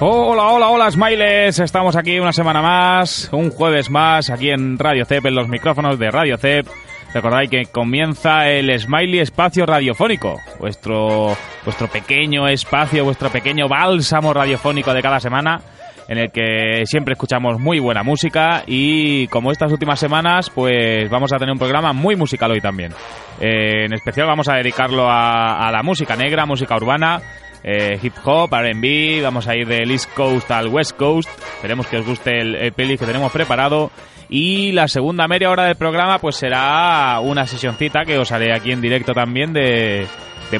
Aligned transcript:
Hola, 0.00 0.52
hola, 0.52 0.68
hola, 0.68 0.90
Smiles. 0.90 1.58
Estamos 1.58 1.96
aquí 1.96 2.20
una 2.20 2.32
semana 2.32 2.62
más, 2.62 3.28
un 3.32 3.50
jueves 3.50 3.90
más, 3.90 4.30
aquí 4.30 4.50
en 4.50 4.78
Radio 4.78 5.04
CEP, 5.04 5.26
en 5.26 5.34
los 5.34 5.48
micrófonos 5.48 5.98
de 5.98 6.10
Radio 6.10 6.38
CEP. 6.38 6.66
Recordáis 7.12 7.48
que 7.48 7.64
comienza 7.66 8.48
el 8.48 8.78
Smiley 8.78 9.20
Espacio 9.20 9.64
Radiofónico, 9.64 10.40
vuestro, 10.60 11.36
vuestro 11.64 11.88
pequeño 11.88 12.46
espacio, 12.46 13.04
vuestro 13.04 13.30
pequeño 13.30 13.66
bálsamo 13.66 14.34
radiofónico 14.34 14.92
de 14.92 15.00
cada 15.00 15.18
semana, 15.18 15.60
en 16.06 16.18
el 16.18 16.30
que 16.30 16.84
siempre 16.84 17.12
escuchamos 17.12 17.58
muy 17.58 17.78
buena 17.78 18.02
música 18.02 18.62
y 18.66 19.26
como 19.28 19.52
estas 19.52 19.72
últimas 19.72 19.98
semanas, 19.98 20.50
pues 20.50 21.08
vamos 21.10 21.32
a 21.32 21.38
tener 21.38 21.52
un 21.52 21.58
programa 21.58 21.94
muy 21.94 22.14
musical 22.14 22.50
hoy 22.50 22.60
también. 22.60 22.92
Eh, 23.40 23.86
en 23.86 23.94
especial 23.94 24.26
vamos 24.26 24.48
a 24.48 24.56
dedicarlo 24.56 25.06
a 25.08 25.70
la 25.72 25.82
música 25.82 26.14
negra, 26.14 26.44
música 26.44 26.76
urbana, 26.76 27.22
eh, 27.62 27.98
hip 28.02 28.14
hop, 28.24 28.50
RB, 28.52 29.22
vamos 29.22 29.46
a 29.48 29.56
ir 29.56 29.66
del 29.66 29.90
East 29.90 30.12
Coast 30.14 30.50
al 30.50 30.68
West 30.68 30.96
Coast, 30.96 31.28
esperemos 31.56 31.86
que 31.86 31.98
os 31.98 32.06
guste 32.06 32.40
el, 32.40 32.54
el 32.54 32.72
que 32.74 33.06
tenemos 33.06 33.32
preparado. 33.32 33.90
Y 34.30 34.72
la 34.72 34.88
segunda 34.88 35.26
media 35.26 35.50
hora 35.50 35.64
del 35.64 35.76
programa 35.76 36.18
pues 36.18 36.36
será 36.36 37.18
una 37.20 37.46
sesioncita 37.46 38.04
que 38.04 38.18
os 38.18 38.30
haré 38.30 38.54
aquí 38.54 38.72
en 38.72 38.82
directo 38.82 39.14
también 39.14 39.54
de 39.54 40.06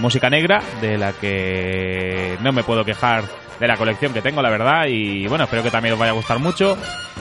música 0.01 0.31
negra, 0.31 0.63
de 0.81 0.97
la 0.97 1.13
que 1.13 2.39
no 2.41 2.53
me 2.53 2.63
puedo 2.63 2.85
quejar 2.87 3.25
de 3.59 3.67
la 3.67 3.77
colección 3.77 4.13
que 4.13 4.23
tengo, 4.23 4.43
la 4.43 4.51
verdad, 4.51 4.87
y 4.87 5.27
bueno, 5.27 5.45
espero 5.45 5.63
que 5.63 5.71
también 5.71 5.95
os 5.95 5.99
vaya 5.99 6.13
a 6.13 6.15
gustar 6.15 6.39
mucho. 6.39 6.77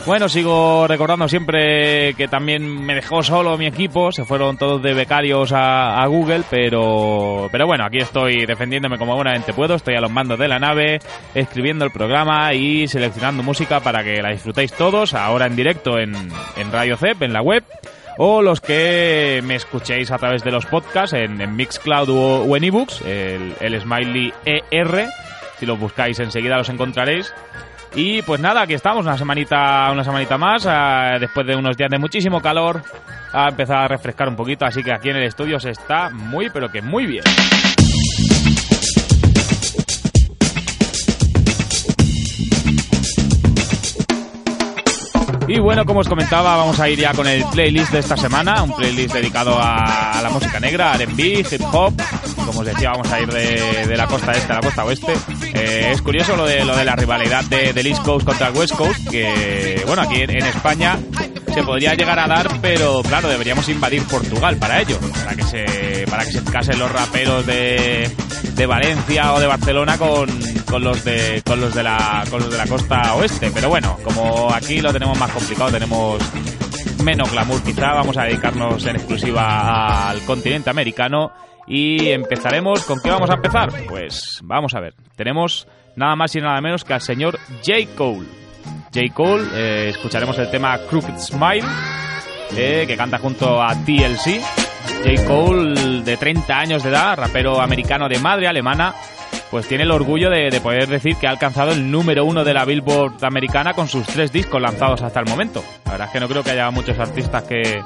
Bueno, 0.05 0.29
sigo 0.29 0.87
recordando 0.87 1.27
siempre 1.27 2.13
que 2.13 2.27
también 2.27 2.85
me 2.85 2.95
dejó 2.95 3.23
solo 3.23 3.57
mi 3.57 3.65
equipo, 3.65 4.11
se 4.11 4.23
fueron 4.23 4.57
todos 4.57 4.81
de 4.81 4.93
becarios 4.93 5.51
a, 5.51 6.01
a 6.01 6.07
Google, 6.07 6.43
pero, 6.49 7.49
pero 7.51 7.65
bueno, 7.65 7.85
aquí 7.85 7.97
estoy 7.97 8.45
defendiéndome 8.45 8.97
como 8.97 9.15
buenamente 9.15 9.53
puedo, 9.53 9.75
estoy 9.75 9.95
a 9.95 10.01
los 10.01 10.11
mandos 10.11 10.39
de 10.39 10.47
la 10.47 10.59
nave, 10.59 10.99
escribiendo 11.33 11.83
el 11.83 11.91
programa 11.91 12.53
y 12.53 12.87
seleccionando 12.87 13.43
música 13.43 13.79
para 13.81 14.03
que 14.03 14.21
la 14.21 14.29
disfrutéis 14.29 14.71
todos, 14.73 15.13
ahora 15.13 15.47
en 15.47 15.55
directo 15.55 15.99
en, 15.99 16.13
en 16.55 16.71
Radio 16.71 16.95
CEP, 16.95 17.23
en 17.23 17.33
la 17.33 17.41
web 17.41 17.63
o 18.17 18.41
los 18.41 18.61
que 18.61 19.41
me 19.43 19.55
escuchéis 19.55 20.11
a 20.11 20.17
través 20.17 20.43
de 20.43 20.51
los 20.51 20.65
podcasts 20.65 21.13
en, 21.13 21.39
en 21.39 21.55
Mixcloud 21.55 22.09
o, 22.09 22.43
o 22.43 22.57
en 22.57 22.63
ebooks, 22.63 23.01
el, 23.01 23.53
el 23.59 23.79
Smiley 23.79 24.33
ER. 24.45 25.07
Si 25.59 25.65
los 25.65 25.79
buscáis 25.79 26.19
enseguida 26.19 26.57
los 26.57 26.69
encontraréis. 26.69 27.33
Y 27.95 28.21
pues 28.21 28.39
nada, 28.39 28.61
aquí 28.61 28.73
estamos, 28.73 29.05
una 29.05 29.17
semanita, 29.17 29.89
una 29.91 30.03
semanita 30.03 30.37
más, 30.37 30.67
eh, 30.69 31.17
después 31.19 31.47
de 31.47 31.55
unos 31.55 31.75
días 31.77 31.89
de 31.89 31.97
muchísimo 31.97 32.41
calor, 32.41 32.83
ha 33.33 33.49
empezado 33.49 33.79
a 33.79 33.87
refrescar 33.87 34.27
un 34.27 34.35
poquito, 34.35 34.65
así 34.65 34.83
que 34.83 34.91
aquí 34.91 35.09
en 35.09 35.15
el 35.15 35.23
estudio 35.23 35.59
se 35.59 35.71
está 35.71 36.09
muy, 36.09 36.49
pero 36.49 36.69
que 36.69 36.81
muy 36.81 37.05
bien. 37.05 37.23
Y 45.47 45.59
bueno, 45.59 45.85
como 45.85 46.01
os 46.01 46.09
comentaba, 46.09 46.57
vamos 46.57 46.77
a 46.79 46.89
ir 46.89 46.99
ya 46.99 47.13
con 47.13 47.25
el 47.25 47.43
playlist 47.45 47.93
de 47.93 47.99
esta 47.99 48.17
semana, 48.17 48.61
un 48.63 48.75
playlist 48.75 49.13
dedicado 49.13 49.57
a, 49.57 50.19
la 50.21 50.29
música 50.29 50.59
negra, 50.59 50.93
R&B, 50.95 51.45
hip 51.49 51.61
hop. 51.71 51.93
Como 52.47 52.61
os 52.61 52.65
decía, 52.65 52.91
vamos 52.91 53.11
a 53.11 53.19
ir 53.19 53.27
de, 53.27 53.87
de 53.87 53.97
la 53.97 54.07
costa 54.07 54.31
este 54.31 54.53
a 54.53 54.55
la 54.55 54.61
costa 54.61 54.85
oeste. 54.85 55.13
Eh, 55.53 55.89
es 55.91 56.01
curioso 56.01 56.37
lo 56.37 56.45
de 56.45 56.63
lo 56.63 56.77
de 56.77 56.85
la 56.85 56.95
rivalidad 56.95 57.43
de, 57.43 57.73
del 57.73 57.87
East 57.87 58.01
Coast 58.03 58.25
contra 58.25 58.47
el 58.47 58.55
West 58.55 58.73
Coast, 58.73 59.05
que 59.09 59.83
bueno, 59.85 60.01
aquí 60.03 60.21
en, 60.21 60.31
en 60.31 60.45
España 60.45 60.97
se 61.53 61.61
podría 61.63 61.93
llegar 61.93 62.17
a 62.17 62.25
dar, 62.27 62.61
pero 62.61 63.01
claro, 63.03 63.27
deberíamos 63.27 63.67
invadir 63.67 64.01
Portugal 64.03 64.55
para 64.55 64.79
ello, 64.79 64.97
para 65.13 65.35
que 65.35 65.43
se 65.43 66.05
para 66.09 66.23
que 66.23 66.31
se 66.31 66.43
casen 66.45 66.79
los 66.79 66.89
raperos 66.89 67.45
de, 67.45 68.09
de 68.53 68.65
Valencia 68.65 69.33
o 69.33 69.39
de 69.41 69.47
Barcelona 69.47 69.97
con, 69.97 70.29
con 70.69 70.83
los 70.85 71.03
de 71.03 71.43
con 71.45 71.59
los 71.59 71.75
de 71.75 71.83
la 71.83 72.23
con 72.31 72.39
los 72.39 72.49
de 72.49 72.57
la 72.57 72.65
costa 72.65 73.15
oeste, 73.15 73.51
pero 73.53 73.67
bueno, 73.67 73.97
como 74.05 74.53
aquí 74.53 74.79
lo 74.79 74.93
tenemos 74.93 75.19
más 75.19 75.31
complicado, 75.31 75.69
tenemos 75.69 76.21
menos 77.03 77.29
glamour 77.29 77.61
quizá, 77.61 77.93
vamos 77.93 78.15
a 78.17 78.23
dedicarnos 78.23 78.85
en 78.85 78.95
exclusiva 78.95 80.09
al 80.09 80.21
continente 80.21 80.69
americano 80.69 81.33
y 81.67 82.09
empezaremos 82.11 82.85
con 82.85 82.99
qué 83.01 83.09
vamos 83.09 83.29
a 83.29 83.35
empezar? 83.35 83.69
Pues 83.87 84.39
vamos 84.43 84.73
a 84.73 84.79
ver. 84.79 84.93
Tenemos 85.15 85.67
nada 85.95 86.15
más 86.15 86.33
y 86.35 86.39
nada 86.39 86.59
menos 86.61 86.83
que 86.83 86.93
al 86.93 87.01
señor 87.01 87.37
J. 87.65 87.93
Cole. 87.95 88.27
J. 88.93 89.13
Cole, 89.13 89.43
eh, 89.53 89.89
escucharemos 89.89 90.37
el 90.39 90.49
tema 90.49 90.79
Crooked 90.89 91.17
Smile, 91.17 91.65
eh, 92.55 92.85
que 92.87 92.95
canta 92.95 93.17
junto 93.19 93.61
a 93.61 93.75
TLC. 93.75 94.41
J. 95.03 95.25
Cole, 95.27 96.03
de 96.03 96.17
30 96.17 96.57
años 96.57 96.83
de 96.83 96.89
edad, 96.89 97.17
rapero 97.17 97.59
americano 97.59 98.07
de 98.07 98.19
madre 98.19 98.47
alemana, 98.47 98.95
pues 99.51 99.67
tiene 99.67 99.83
el 99.83 99.91
orgullo 99.91 100.29
de, 100.29 100.49
de, 100.49 100.61
poder 100.61 100.87
decir 100.87 101.17
que 101.17 101.27
ha 101.27 101.31
alcanzado 101.31 101.71
el 101.71 101.91
número 101.91 102.23
uno 102.23 102.45
de 102.45 102.53
la 102.53 102.63
Billboard 102.63 103.23
americana 103.25 103.73
con 103.73 103.87
sus 103.87 104.07
tres 104.07 104.31
discos 104.31 104.61
lanzados 104.61 105.01
hasta 105.01 105.19
el 105.19 105.27
momento. 105.27 105.63
La 105.85 105.91
verdad 105.91 106.07
es 106.07 106.13
que 106.13 106.19
no 106.21 106.27
creo 106.29 106.43
que 106.43 106.51
haya 106.51 106.71
muchos 106.71 106.97
artistas 106.97 107.43
que, 107.43 107.81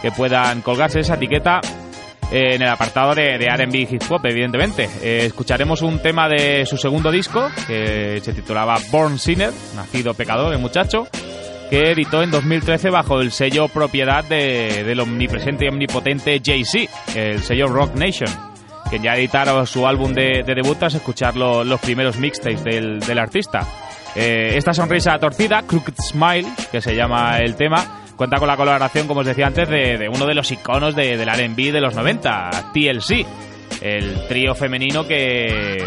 que 0.00 0.10
puedan 0.12 0.62
colgarse 0.62 1.00
esa 1.00 1.14
etiqueta 1.14 1.60
eh, 2.30 2.54
en 2.54 2.62
el 2.62 2.68
apartado 2.68 3.14
de, 3.14 3.38
de 3.38 3.46
R&B 3.46 3.88
hip 3.90 4.02
hop, 4.10 4.24
evidentemente. 4.24 4.88
Eh, 5.02 5.26
escucharemos 5.26 5.82
un 5.82 6.00
tema 6.00 6.28
de 6.28 6.66
su 6.66 6.76
segundo 6.76 7.10
disco, 7.10 7.48
que 7.66 8.20
se 8.22 8.32
titulaba 8.32 8.78
Born 8.90 9.18
Sinner, 9.18 9.52
nacido 9.74 10.14
pecador, 10.14 10.52
el 10.52 10.58
muchacho, 10.58 11.08
que 11.70 11.90
editó 11.90 12.22
en 12.22 12.30
2013 12.30 12.90
bajo 12.90 13.20
el 13.20 13.32
sello 13.32 13.68
propiedad 13.68 14.24
de, 14.24 14.84
del 14.84 15.00
omnipresente 15.00 15.66
y 15.66 15.68
omnipotente 15.68 16.40
Jay-Z, 16.44 16.90
el 17.14 17.42
sello 17.42 17.68
Rock 17.68 17.94
Nation, 17.94 18.30
que 18.90 18.98
ya 18.98 19.14
editaron 19.16 19.66
su 19.66 19.86
álbum 19.86 20.12
de, 20.12 20.42
de 20.44 20.54
debut 20.54 20.78
tras 20.78 20.94
escuchar 20.94 21.36
lo, 21.36 21.64
los 21.64 21.80
primeros 21.80 22.18
mixtapes 22.18 22.64
del, 22.64 23.00
del 23.00 23.18
artista. 23.18 23.66
Eh, 24.14 24.56
esta 24.56 24.72
sonrisa 24.72 25.18
torcida, 25.18 25.62
Crooked 25.62 25.94
Smile, 26.00 26.48
que 26.72 26.80
se 26.80 26.94
llama 26.94 27.38
el 27.38 27.54
tema, 27.54 27.97
cuenta 28.18 28.38
con 28.38 28.48
la 28.48 28.56
colaboración, 28.56 29.06
como 29.06 29.20
os 29.20 29.26
decía 29.26 29.46
antes, 29.46 29.68
de, 29.68 30.10
uno 30.12 30.26
de 30.26 30.34
los 30.34 30.50
iconos 30.50 30.94
de, 30.94 31.16
del 31.16 31.28
R&B 31.28 31.72
de 31.72 31.80
los 31.80 31.94
90, 31.94 32.72
TLC, 32.74 33.24
el 33.80 34.26
trío 34.26 34.56
femenino 34.56 35.06
que, 35.06 35.82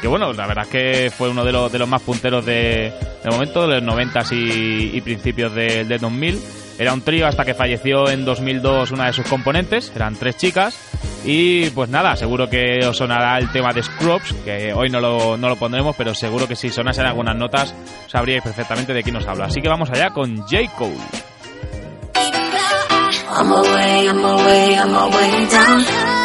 que, 0.00 0.08
bueno, 0.08 0.32
la 0.32 0.46
verdad 0.46 0.64
es 0.64 0.70
que 0.70 1.12
fue 1.14 1.28
uno 1.28 1.44
de 1.44 1.52
los, 1.52 1.70
de 1.70 1.78
los 1.78 1.88
más 1.88 2.00
punteros 2.00 2.44
de, 2.46 2.90
de 3.22 3.30
momento, 3.30 3.68
de 3.68 3.74
los 3.74 3.82
90 3.82 4.22
y, 4.32 4.90
y 4.94 5.00
principios 5.02 5.54
de, 5.54 5.84
de 5.84 5.98
2000. 5.98 6.40
Era 6.78 6.92
un 6.92 7.02
trío 7.02 7.26
hasta 7.26 7.44
que 7.44 7.54
falleció 7.54 8.08
en 8.08 8.24
2002 8.24 8.90
una 8.90 9.06
de 9.06 9.12
sus 9.12 9.26
componentes, 9.26 9.92
eran 9.94 10.16
tres 10.16 10.38
chicas. 10.38 10.76
Y 11.26 11.70
pues 11.70 11.88
nada, 11.88 12.16
seguro 12.16 12.50
que 12.50 12.80
os 12.86 12.96
sonará 12.96 13.38
el 13.38 13.50
tema 13.52 13.72
de 13.72 13.82
Scrubs, 13.82 14.34
que 14.44 14.72
hoy 14.74 14.88
no 14.90 15.00
lo, 15.00 15.36
no 15.36 15.48
lo 15.48 15.56
pondremos, 15.56 15.94
pero 15.96 16.14
seguro 16.14 16.48
que 16.48 16.56
si 16.56 16.70
sonasen 16.70 17.06
algunas 17.06 17.36
notas 17.36 17.74
sabríais 18.08 18.42
perfectamente 18.42 18.92
de 18.92 19.02
quién 19.02 19.16
os 19.16 19.26
hablo. 19.26 19.44
Así 19.44 19.60
que 19.60 19.68
vamos 19.68 19.90
allá 19.90 20.10
con 20.10 20.36
J. 20.38 20.70
Cole. 20.76 21.23
I'm 23.36 23.50
away, 23.50 24.08
I'm 24.08 24.24
away, 24.24 24.76
I'm 24.78 24.94
away 24.94 25.46
down. 25.50 25.84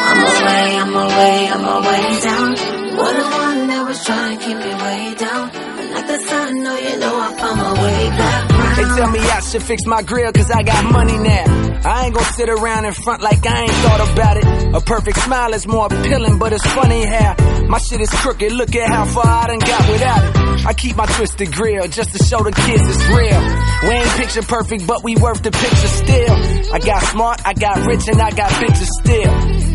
I'm 0.09 0.21
away, 0.29 0.77
I'm 0.77 0.93
away, 0.93 1.47
I'm 1.47 1.65
away 1.65 2.19
down. 2.21 2.49
What 2.97 3.13
the 3.17 3.27
one 3.35 3.67
that 3.67 3.83
was 3.87 4.05
trying 4.05 4.37
to 4.37 4.45
keep 4.45 4.57
me 4.57 4.73
way 4.85 5.15
down. 5.17 5.49
And 5.49 5.89
like 5.91 6.05
the 6.05 6.19
sun, 6.19 6.63
no, 6.63 6.77
you 6.77 6.97
know 6.99 7.19
I 7.19 7.33
found 7.33 7.57
my 7.57 7.73
way 7.81 8.09
back. 8.09 8.75
They 8.75 8.83
tell 8.83 9.09
me 9.09 9.19
I 9.21 9.39
should 9.39 9.63
fix 9.63 9.85
my 9.87 10.03
grill 10.03 10.31
cause 10.31 10.51
I 10.51 10.61
got 10.61 10.85
money 10.85 11.17
now. 11.17 11.81
I 11.83 12.05
ain't 12.05 12.13
gonna 12.13 12.31
sit 12.33 12.47
around 12.47 12.85
in 12.85 12.93
front 12.93 13.23
like 13.23 13.43
I 13.43 13.61
ain't 13.63 13.71
thought 13.71 14.13
about 14.13 14.37
it. 14.37 14.75
A 14.75 14.81
perfect 14.81 15.17
smile 15.17 15.53
is 15.53 15.67
more 15.67 15.87
appealing, 15.87 16.37
but 16.37 16.53
it's 16.53 16.67
funny 16.67 17.05
how 17.05 17.35
my 17.67 17.79
shit 17.79 18.01
is 18.01 18.09
crooked. 18.11 18.51
Look 18.51 18.75
at 18.75 18.87
how 18.87 19.05
far 19.05 19.25
I 19.25 19.47
done 19.47 19.59
got 19.59 19.89
without 19.89 20.23
it. 20.25 20.65
I 20.67 20.73
keep 20.73 20.95
my 20.95 21.07
twisted 21.07 21.51
grill 21.53 21.87
just 21.87 22.11
to 22.15 22.23
show 22.23 22.43
the 22.43 22.51
kids 22.51 22.83
it's 22.85 23.07
real. 23.07 23.68
We 23.81 23.89
ain't 23.89 24.09
picture 24.09 24.41
perfect, 24.41 24.85
but 24.85 25.03
we 25.03 25.15
worth 25.15 25.41
the 25.41 25.51
picture 25.51 25.87
still. 25.87 26.73
I 26.73 26.79
got 26.79 27.01
smart, 27.03 27.41
I 27.45 27.53
got 27.53 27.85
rich, 27.87 28.07
and 28.09 28.21
I 28.21 28.31
got 28.31 28.49
bitches 28.51 28.87
still. 29.01 29.31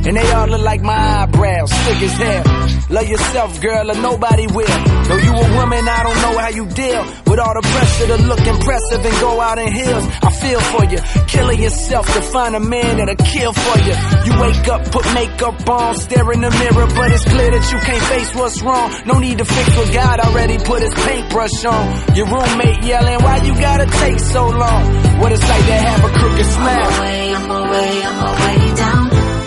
And 0.06 0.16
they 0.16 0.32
all 0.32 0.46
look 0.46 0.60
like 0.60 0.82
my 0.82 1.22
eyebrows, 1.22 1.72
thick 1.72 2.02
as 2.02 2.12
hell. 2.12 2.53
Love 2.90 3.08
yourself, 3.08 3.60
girl, 3.60 3.90
or 3.90 3.94
nobody 3.94 4.46
will. 4.46 4.66
Though 5.08 5.16
you 5.16 5.32
a 5.32 5.56
woman, 5.56 5.88
I 5.88 6.02
don't 6.02 6.20
know 6.20 6.38
how 6.38 6.48
you 6.48 6.66
deal 6.66 7.02
with 7.26 7.40
all 7.40 7.54
the 7.54 7.64
pressure 7.64 8.06
to 8.12 8.16
look 8.28 8.44
impressive 8.46 9.04
and 9.04 9.20
go 9.20 9.40
out 9.40 9.58
in 9.58 9.72
heels. 9.72 10.04
I 10.22 10.30
feel 10.30 10.60
for 10.60 10.84
you, 10.84 10.98
killing 11.26 11.60
yourself 11.62 12.06
to 12.12 12.20
find 12.20 12.54
a 12.54 12.60
man 12.60 12.98
that'll 12.98 13.16
kill 13.16 13.52
for 13.52 13.76
you. 13.80 13.94
You 14.26 14.32
wake 14.40 14.68
up, 14.68 14.84
put 14.92 15.04
makeup 15.14 15.68
on, 15.68 15.96
stare 15.96 16.30
in 16.32 16.40
the 16.42 16.50
mirror, 16.50 16.86
but 16.94 17.10
it's 17.10 17.24
clear 17.24 17.50
that 17.50 17.64
you 17.72 17.78
can't 17.78 18.04
face 18.04 18.34
what's 18.34 18.62
wrong. 18.62 18.92
No 19.06 19.18
need 19.18 19.38
to 19.38 19.44
fix 19.44 19.76
what 19.76 19.92
God 19.92 20.20
already 20.20 20.58
put 20.58 20.82
his 20.82 20.94
paintbrush 20.94 21.64
on. 21.64 22.14
Your 22.14 22.26
roommate 22.26 22.84
yelling, 22.84 23.18
why 23.24 23.36
you 23.44 23.54
gotta 23.58 23.86
take 23.86 24.20
so 24.20 24.48
long? 24.48 24.82
What 25.20 25.32
it's 25.32 25.42
like 25.48 25.66
to 25.66 25.72
have 25.72 26.04
a 26.04 26.10
crooked 26.18 26.46
smile. 26.46 26.84
I'm 26.84 27.00
away, 27.00 27.34
I'm 27.34 27.50
away, 27.50 28.02
I'm 28.04 28.20
away 28.28 28.76
down. 28.76 29.04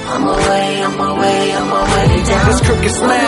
I'm 0.07 0.23
away, 0.23 0.83
I'm 0.83 0.99
away, 0.99 1.51
I'm 1.53 1.71
away 1.71 2.23
down. 2.23 2.47
This 2.47 2.61
crooked 2.61 2.91
smile. 2.95 3.26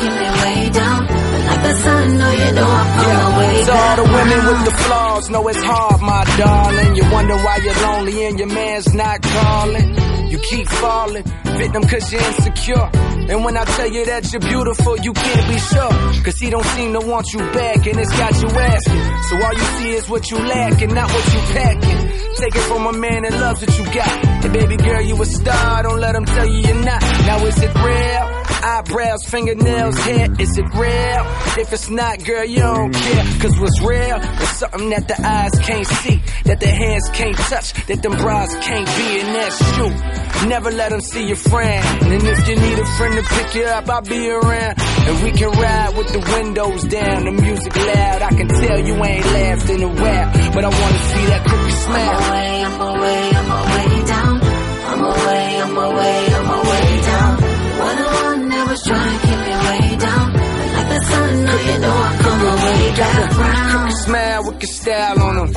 Keep 0.00 0.12
me 0.20 0.28
way 0.42 0.70
down. 0.70 1.00
Like 1.48 1.62
the 1.62 1.74
sun, 1.82 2.18
no, 2.18 2.30
you 2.30 2.52
know 2.52 2.68
I'm 2.80 2.98
on 2.98 3.06
my 3.06 3.38
way 3.38 3.58
all 3.70 3.96
the 3.96 4.02
women 4.02 4.40
with 4.46 4.64
the 4.64 4.74
flaws, 4.82 5.30
know 5.30 5.48
it's 5.48 5.62
hard, 5.62 6.00
my 6.00 6.24
darling. 6.38 6.96
You 6.96 7.04
wonder 7.10 7.36
why 7.36 7.56
you're 7.62 7.80
lonely 7.86 8.26
and 8.26 8.38
your 8.38 8.48
man's 8.48 8.94
not 8.94 9.22
calling. 9.22 9.88
You 10.30 10.38
keep 10.38 10.68
falling, 10.68 11.24
victim 11.24 11.82
cause 11.84 12.12
you're 12.12 12.22
insecure. 12.22 12.90
And 13.30 13.44
when 13.44 13.56
I 13.56 13.64
tell 13.64 13.88
you 13.88 14.04
that 14.06 14.32
you're 14.32 14.40
beautiful, 14.40 14.96
you 14.98 15.12
can't 15.12 15.48
be 15.48 15.58
sure. 15.58 16.22
Cause 16.24 16.38
he 16.38 16.50
don't 16.50 16.64
seem 16.64 16.92
to 16.94 17.00
want 17.00 17.32
you 17.32 17.38
back 17.38 17.86
and 17.86 17.98
it's 17.98 18.12
got 18.16 18.34
you 18.42 18.48
asking. 18.48 19.02
So 19.28 19.44
all 19.44 19.52
you 19.52 19.68
see 19.78 19.90
is 19.92 20.08
what 20.08 20.30
you 20.30 20.38
lack 20.38 20.80
and 20.82 20.94
not 20.94 21.10
what 21.10 21.26
you 21.34 21.40
packing. 21.52 21.98
Take 22.36 22.54
it 22.54 22.66
from 22.68 22.86
a 22.86 22.92
man 22.92 23.22
that 23.22 23.32
loves 23.32 23.60
what 23.60 23.78
you 23.78 23.84
got. 23.84 24.44
Hey 24.44 24.48
baby 24.48 24.76
girl, 24.76 25.02
you 25.02 25.20
a 25.20 25.26
star, 25.26 25.82
don't 25.82 26.00
let 26.00 26.14
him 26.14 26.24
tell 26.24 26.46
you 26.46 26.60
you're 26.60 26.84
not. 26.84 27.02
Now 27.02 27.44
is 27.44 27.62
it 27.62 27.74
real? 27.74 28.47
Eyebrows, 28.68 29.24
fingernails, 29.24 29.96
hair, 29.96 30.28
is 30.38 30.58
it 30.58 30.68
real? 30.74 31.22
If 31.56 31.72
it's 31.72 31.88
not, 31.88 32.22
girl, 32.22 32.44
you 32.44 32.58
don't 32.58 32.92
care. 32.92 33.24
Cause 33.40 33.58
what's 33.58 33.80
real 33.80 34.16
is 34.16 34.48
something 34.60 34.90
that 34.90 35.08
the 35.08 35.16
eyes 35.26 35.52
can't 35.60 35.86
see, 35.86 36.20
that 36.44 36.60
the 36.60 36.66
hands 36.66 37.08
can't 37.14 37.38
touch, 37.48 37.72
that 37.86 38.02
them 38.02 38.12
bras 38.12 38.54
can't 38.66 38.86
be, 38.86 39.20
and 39.20 39.34
that's 39.34 39.56
shoe. 39.72 40.48
Never 40.48 40.70
let 40.70 40.90
them 40.90 41.00
see 41.00 41.26
your 41.28 41.36
friend. 41.36 41.82
And 42.12 42.22
if 42.22 42.46
you 42.46 42.56
need 42.56 42.78
a 42.78 42.84
friend 42.98 43.14
to 43.16 43.22
pick 43.22 43.54
you 43.54 43.64
up, 43.64 43.88
I'll 43.88 44.02
be 44.02 44.28
around. 44.28 44.74
And 45.08 45.24
we 45.24 45.30
can 45.32 45.50
ride 45.50 45.96
with 45.96 46.12
the 46.12 46.20
windows 46.36 46.82
down, 46.84 47.24
the 47.24 47.32
music 47.32 47.74
loud. 47.74 48.20
I 48.20 48.32
can 48.36 48.48
tell 48.48 48.78
you 48.80 48.94
ain't 49.02 49.26
laughed 49.32 49.70
in 49.70 49.82
a 49.82 49.88
while, 49.88 50.28
but 50.52 50.64
I 50.64 50.68
wanna 50.68 50.98
see 51.08 51.24
that 51.32 51.42
crooked 51.48 51.72
I'm 51.72 51.80
smile. 51.88 52.20
away, 52.20 52.64
I'm 52.68 52.80
away, 52.92 53.30
I'm 53.32 53.50
away 53.50 54.06
down. 54.06 54.40
I'm 54.92 55.04
away, 55.04 55.62
I'm 55.62 55.76
away, 55.78 56.34
I'm 56.34 56.50
away 56.50 56.67
trying 58.88 59.20
to 59.20 59.26
keep 59.26 59.38
me 59.46 59.54
way 59.68 59.96
down. 59.96 60.26
Like 60.76 60.88
the 60.88 61.00
sun, 61.10 61.44
no, 61.44 61.54
you 61.68 61.78
know 61.78 61.96
I'm 62.08 62.26
on 62.26 62.38
my 62.40 62.54
way 62.64 62.96
back 62.96 63.38
round. 63.38 63.70
Crooked 63.70 63.98
smile 64.06 64.44
with 64.46 64.62
your 64.62 64.72
style 64.80 65.22
on 65.22 65.36
them. 65.36 65.50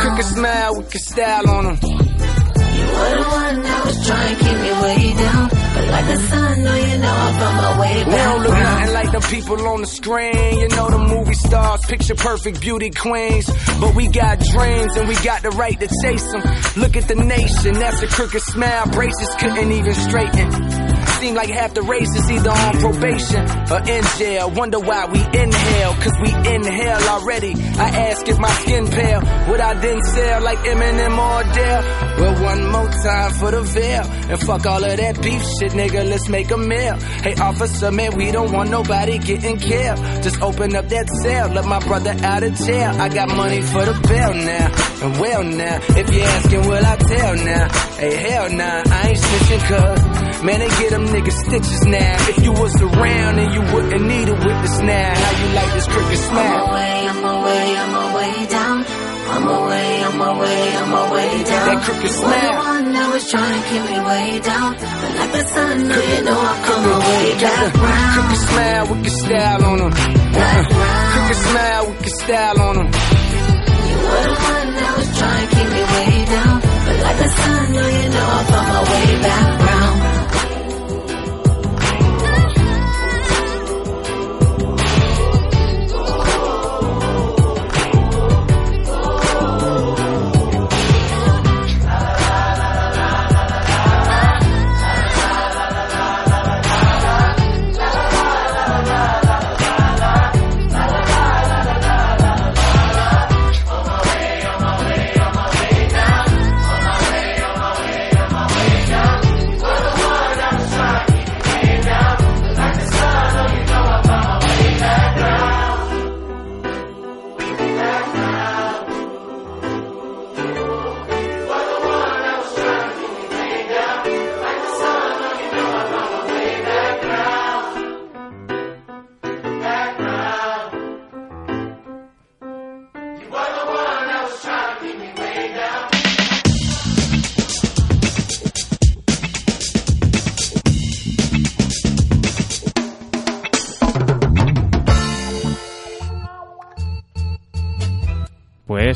Crooked 0.00 0.24
smile 0.26 0.76
with 0.76 0.94
your 0.94 1.00
style 1.00 1.50
on 1.50 1.64
them. 1.64 1.78
You 1.80 2.86
were 2.86 3.14
the 3.20 3.28
one 3.40 3.62
that 3.62 3.84
was 3.86 4.06
trying 4.06 4.36
to 4.36 4.44
keep 4.44 4.58
me 4.64 4.72
way 4.84 5.14
down. 5.14 5.48
But 5.74 5.86
like 5.88 6.06
the 6.06 6.18
sun, 6.28 6.62
no, 6.64 6.74
you 6.74 6.98
know 6.98 7.14
I'm 7.26 7.42
on 7.42 7.54
my 7.56 7.80
way 7.80 7.94
We 7.98 8.10
back 8.10 8.26
don't 8.26 8.42
look 8.42 8.52
nothing 8.52 8.92
like 8.92 9.12
the 9.12 9.20
people 9.34 9.68
on 9.68 9.80
the 9.80 9.86
screen. 9.86 10.58
You 10.58 10.68
know 10.68 10.90
the 10.90 10.98
movie 10.98 11.34
stars, 11.34 11.80
picture 11.86 12.14
perfect 12.14 12.60
beauty 12.60 12.90
queens. 12.90 13.46
But 13.80 13.94
we 13.94 14.08
got 14.08 14.40
dreams 14.40 14.96
and 14.96 15.08
we 15.08 15.14
got 15.16 15.42
the 15.42 15.50
right 15.50 15.78
to 15.80 15.88
chase 16.02 16.30
them. 16.32 16.42
Look 16.76 16.96
at 16.96 17.08
the 17.08 17.14
nation, 17.14 17.74
that's 17.74 18.02
a 18.02 18.08
crooked 18.08 18.42
smile. 18.42 18.86
Braces 18.88 19.34
couldn't 19.38 19.72
even 19.72 19.94
straighten. 19.94 20.99
Seem 21.20 21.34
like 21.34 21.50
half 21.50 21.74
the 21.74 21.82
race 21.82 22.08
is 22.16 22.30
either 22.30 22.50
on 22.50 22.78
probation 22.78 23.44
or 23.70 23.80
in 23.86 24.04
jail. 24.16 24.50
Wonder 24.52 24.80
why 24.80 25.04
we 25.04 25.20
inhale, 25.20 25.92
cause 26.00 26.16
we 26.22 26.32
inhale 26.32 27.02
already. 27.08 27.52
I 27.54 27.88
ask 28.08 28.26
if 28.26 28.38
my 28.38 28.48
skin 28.48 28.86
pale, 28.88 29.20
would 29.50 29.60
I 29.60 29.74
then 29.74 30.02
sell 30.02 30.40
like 30.40 30.58
Eminem 30.60 31.18
or 31.18 31.40
Adele? 31.42 31.82
Well, 32.20 32.42
one 32.42 32.72
more 32.72 32.88
time 32.88 33.32
for 33.34 33.50
the 33.50 33.60
veil. 33.60 34.04
And 34.30 34.40
fuck 34.40 34.64
all 34.64 34.82
of 34.82 34.96
that 34.96 35.22
beef 35.22 35.42
shit, 35.42 35.72
nigga, 35.72 36.08
let's 36.08 36.26
make 36.30 36.50
a 36.50 36.56
meal. 36.56 36.96
Hey, 36.96 37.34
officer, 37.34 37.92
man, 37.92 38.16
we 38.16 38.32
don't 38.32 38.50
want 38.50 38.70
nobody 38.70 39.18
getting 39.18 39.58
killed. 39.58 39.98
Just 40.22 40.40
open 40.40 40.74
up 40.74 40.88
that 40.88 41.06
cell, 41.22 41.48
let 41.50 41.66
my 41.66 41.80
brother 41.80 42.14
out 42.22 42.42
of 42.42 42.54
jail. 42.54 42.94
I 42.98 43.10
got 43.10 43.28
money 43.28 43.60
for 43.60 43.84
the 43.84 43.92
bail 44.08 44.32
now. 44.32 44.72
And 45.02 45.20
well 45.20 45.44
now, 45.44 45.80
if 45.98 46.14
you're 46.14 46.24
asking, 46.24 46.60
will 46.66 46.86
I 46.86 46.96
tell 46.96 47.34
now? 47.36 47.68
Hey, 47.98 48.16
hell 48.16 48.50
nah, 48.52 48.82
I 48.86 49.08
ain't 49.08 49.18
snitching 49.18 49.66
cuz. 49.68 50.29
Man, 50.42 50.58
they 50.58 50.68
get 50.68 50.90
them 50.90 51.04
niggas 51.04 51.36
stitches 51.44 51.84
now. 51.84 52.16
If 52.32 52.42
you 52.42 52.52
was 52.52 52.72
around 52.80 53.38
and 53.38 53.52
you 53.52 53.60
wouldn't 53.60 54.06
need 54.08 54.26
a 54.26 54.32
witness 54.32 54.80
now, 54.80 55.12
how 55.14 55.32
you 55.36 55.54
like 55.54 55.72
this 55.74 55.86
crooked 55.86 56.18
smile? 56.18 56.64
I'm 56.64 56.70
away, 56.70 57.08
I'm 57.12 57.24
away, 57.24 57.76
I'm 57.76 57.94
away 58.08 58.46
down. 58.48 58.84
I'm 59.30 59.46
away, 59.46 60.02
I'm 60.02 60.20
away, 60.20 60.76
I'm 60.80 60.92
away 60.96 61.44
down. 61.44 61.66
That 61.68 61.82
crooked 61.84 62.08
You 62.08 62.24
were 62.24 62.40
the 62.40 62.56
one 62.56 62.92
that 62.92 63.08
was 63.12 63.30
trying 63.30 63.52
to 63.52 63.68
keep 63.68 63.84
me 63.84 63.98
way 64.00 64.40
down. 64.40 64.70
But 64.80 65.12
like 65.20 65.32
the 65.36 65.44
sun, 65.44 65.88
no, 65.88 65.96
you 66.00 66.20
know 66.24 66.40
I'm 66.40 66.72
on 66.72 66.80
my 66.88 66.98
way 67.04 67.26
back 67.36 67.74
round. 67.76 68.12
Crooked 68.16 68.40
smile 68.48 68.84
with 68.88 69.02
your 69.04 69.16
style 69.20 69.64
on 69.68 69.76
them. 69.76 69.92
Crooked 69.92 71.40
smile 71.52 71.84
with 71.84 72.00
your 72.00 72.16
style 72.16 72.60
on 72.64 72.74
them. 72.80 72.88
You 72.88 73.96
were 74.08 74.24
the 74.24 74.36
one 74.40 74.68
that 74.72 74.92
was 74.96 75.08
trying 75.20 75.44
to 75.44 75.48
keep 75.52 75.68
me 75.68 75.82
way 75.84 76.12
down. 76.32 76.56
But 76.64 76.96
like 77.04 77.18
the 77.20 77.28
sun, 77.28 77.72
no, 77.76 77.84
you 77.92 78.08
know 78.08 78.28
I'm 78.40 78.54
on 78.56 78.66
my 78.72 78.80
way 78.88 79.08
back 79.20 79.68
round. 79.68 80.09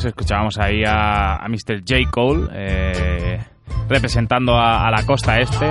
Escuchábamos 0.05 0.57
ahí 0.57 0.83
a, 0.85 1.35
a 1.35 1.47
Mr. 1.47 1.81
J. 1.87 2.09
Cole 2.11 2.47
eh, 2.53 3.43
representando 3.89 4.57
a, 4.57 4.89
la 4.89 5.03
costa 5.05 5.39
este, 5.39 5.65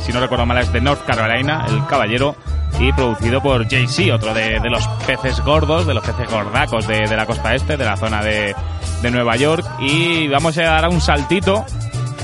si 0.00 0.12
no 0.12 0.20
recuerdo 0.20 0.46
mal 0.46 0.58
es 0.58 0.72
de 0.72 0.80
North 0.80 1.04
Carolina, 1.04 1.66
el 1.68 1.86
caballero, 1.86 2.36
y 2.78 2.92
producido 2.92 3.40
por 3.40 3.68
Jay-Z, 3.68 4.14
otro 4.14 4.34
de, 4.34 4.58
los 4.68 4.86
peces 5.06 5.40
gordos, 5.40 5.86
de 5.86 5.94
los 5.94 6.04
peces 6.04 6.30
gordacos 6.30 6.86
de, 6.86 7.06
de 7.08 7.16
la 7.16 7.26
costa 7.26 7.54
este, 7.54 7.76
de 7.76 7.84
la 7.84 7.96
zona 7.96 8.22
de, 8.22 8.54
de 9.02 9.10
Nueva 9.10 9.36
York. 9.36 9.64
Y 9.80 10.28
vamos 10.28 10.58
a 10.58 10.62
dar 10.62 10.88
un 10.88 11.00
saltito, 11.00 11.64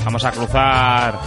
vamos 0.05 0.25
a 0.25 0.31
cruzar 0.31 1.19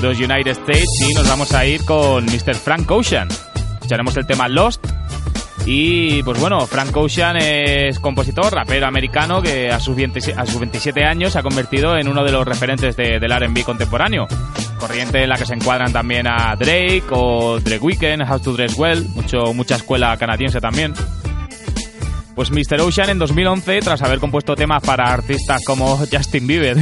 los 0.00 0.18
United 0.18 0.52
States 0.52 0.88
y 1.08 1.14
nos 1.14 1.28
vamos 1.28 1.52
a 1.52 1.64
ir 1.64 1.84
con 1.84 2.24
Mr. 2.24 2.54
Frank 2.54 2.90
Ocean. 2.90 3.28
Escucharemos 3.74 4.16
el 4.16 4.26
tema 4.26 4.48
Lost 4.48 4.86
y 5.64 6.22
pues 6.24 6.40
bueno, 6.40 6.66
Frank 6.66 6.96
Ocean 6.96 7.36
es 7.36 7.98
compositor, 8.00 8.52
rapero 8.52 8.86
americano 8.86 9.40
que 9.40 9.70
a 9.70 9.78
sus, 9.78 9.94
20 9.94 10.34
a 10.36 10.44
sus 10.46 10.58
27 10.58 11.04
años 11.04 11.32
se 11.32 11.38
ha 11.38 11.42
convertido 11.42 11.96
en 11.96 12.08
uno 12.08 12.24
de 12.24 12.32
los 12.32 12.46
referentes 12.46 12.96
de- 12.96 13.20
del 13.20 13.32
RB 13.32 13.62
contemporáneo. 13.64 14.26
Corriente 14.78 15.22
en 15.22 15.28
la 15.28 15.36
que 15.36 15.46
se 15.46 15.54
encuadran 15.54 15.92
también 15.92 16.26
a 16.26 16.56
Drake 16.56 17.04
o 17.10 17.60
Drake 17.60 17.78
Weekend, 17.84 18.28
How 18.28 18.40
to 18.40 18.52
Dress 18.54 18.76
Well, 18.76 19.06
mucho, 19.14 19.54
mucha 19.54 19.76
escuela 19.76 20.16
canadiense 20.16 20.60
también. 20.60 20.92
Pues 22.34 22.50
Mr. 22.50 22.80
Ocean 22.80 23.10
en 23.10 23.18
2011, 23.18 23.80
tras 23.80 24.02
haber 24.02 24.18
compuesto 24.18 24.56
temas 24.56 24.82
para 24.82 25.12
artistas 25.12 25.62
como 25.64 25.96
Justin 26.12 26.46
Bieber, 26.46 26.76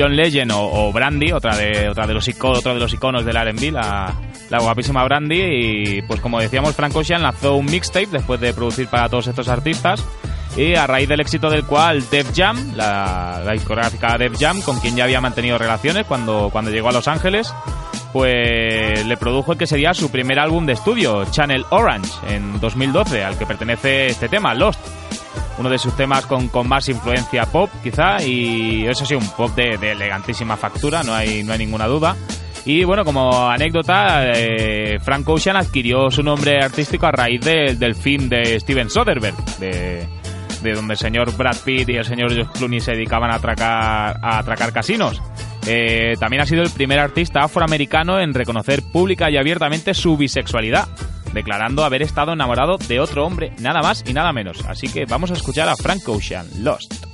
John 0.00 0.16
Legend 0.16 0.52
o, 0.54 0.90
Brandy, 0.92 1.32
otra 1.32 1.56
de, 1.56 1.88
otra 1.88 2.06
de 2.06 2.14
los 2.14 2.26
iconos, 2.28 2.64
de 2.64 2.74
los 2.74 2.92
iconos 2.92 3.24
del 3.24 3.36
R&B, 3.36 3.72
la, 3.72 4.14
la 4.48 4.58
guapísima 4.58 5.04
Brandy, 5.04 5.40
y 5.40 6.02
pues 6.02 6.20
como 6.20 6.40
decíamos, 6.40 6.74
Frank 6.74 6.96
Ocean 6.96 7.22
lanzó 7.22 7.56
un 7.56 7.66
mixtape 7.66 8.06
después 8.06 8.40
de 8.40 8.54
producir 8.54 8.88
para 8.88 9.08
todos 9.08 9.26
estos 9.26 9.48
artistas, 9.48 10.04
y 10.56 10.74
a 10.74 10.86
raíz 10.86 11.08
del 11.08 11.20
éxito 11.20 11.50
del 11.50 11.64
cual 11.64 12.02
Def 12.10 12.32
Jam, 12.34 12.74
la, 12.74 13.42
la 13.44 13.52
discográfica 13.52 14.16
Def 14.18 14.38
Jam, 14.38 14.62
con 14.62 14.80
quien 14.80 14.96
ya 14.96 15.04
había 15.04 15.20
mantenido 15.20 15.58
relaciones 15.58 16.06
cuando, 16.06 16.48
cuando 16.50 16.70
llegó 16.70 16.88
a 16.88 16.92
Los 16.92 17.06
Ángeles, 17.06 17.52
pues 18.12 19.06
le 19.06 19.16
produjo 19.16 19.52
el 19.52 19.58
que 19.58 19.66
sería 19.66 19.94
su 19.94 20.10
primer 20.10 20.38
álbum 20.38 20.66
de 20.66 20.72
estudio, 20.72 21.24
Channel 21.30 21.64
Orange, 21.70 22.10
en 22.28 22.58
2012, 22.60 23.24
al 23.24 23.38
que 23.38 23.46
pertenece 23.46 24.08
este 24.08 24.28
tema, 24.28 24.54
Lost. 24.54 24.80
Uno 25.60 25.68
de 25.68 25.78
sus 25.78 25.94
temas 25.94 26.24
con, 26.26 26.48
con 26.48 26.66
más 26.66 26.88
influencia 26.88 27.44
pop, 27.46 27.70
quizá, 27.82 28.22
y 28.24 28.86
eso 28.86 29.04
sí, 29.04 29.14
un 29.14 29.28
pop 29.28 29.54
de, 29.54 29.76
de 29.78 29.92
elegantísima 29.92 30.56
factura, 30.56 31.02
no 31.02 31.14
hay, 31.14 31.42
no 31.44 31.52
hay 31.52 31.58
ninguna 31.58 31.86
duda. 31.86 32.16
Y 32.64 32.82
bueno, 32.84 33.04
como 33.04 33.48
anécdota, 33.48 34.24
eh, 34.34 34.98
Frank 35.02 35.28
Ocean 35.28 35.56
adquirió 35.56 36.10
su 36.10 36.22
nombre 36.22 36.58
artístico 36.62 37.06
a 37.06 37.12
raíz 37.12 37.40
de- 37.42 37.74
del 37.78 37.94
film 37.94 38.28
de 38.30 38.58
Steven 38.58 38.88
Soderbergh, 38.90 39.36
de, 39.58 40.06
de 40.62 40.72
donde 40.72 40.94
el 40.94 40.98
señor 40.98 41.36
Brad 41.36 41.56
Pitt 41.64 41.88
y 41.90 41.96
el 41.96 42.04
señor 42.04 42.32
George 42.32 42.52
Clooney 42.54 42.80
se 42.80 42.92
dedicaban 42.92 43.30
a 43.30 43.36
atracar, 43.36 44.18
a 44.22 44.38
atracar 44.38 44.72
casinos. 44.72 45.22
Eh, 45.66 46.14
también 46.18 46.42
ha 46.42 46.46
sido 46.46 46.62
el 46.62 46.70
primer 46.70 46.98
artista 46.98 47.40
afroamericano 47.40 48.18
en 48.18 48.32
reconocer 48.32 48.82
pública 48.92 49.30
y 49.30 49.36
abiertamente 49.36 49.92
su 49.92 50.16
bisexualidad, 50.16 50.88
declarando 51.32 51.84
haber 51.84 52.02
estado 52.02 52.32
enamorado 52.32 52.78
de 52.78 53.00
otro 53.00 53.26
hombre, 53.26 53.52
nada 53.60 53.82
más 53.82 54.04
y 54.06 54.12
nada 54.12 54.32
menos. 54.32 54.64
Así 54.66 54.88
que 54.88 55.04
vamos 55.06 55.30
a 55.30 55.34
escuchar 55.34 55.68
a 55.68 55.76
Frank 55.76 56.08
Ocean, 56.08 56.46
Lost. 56.58 57.10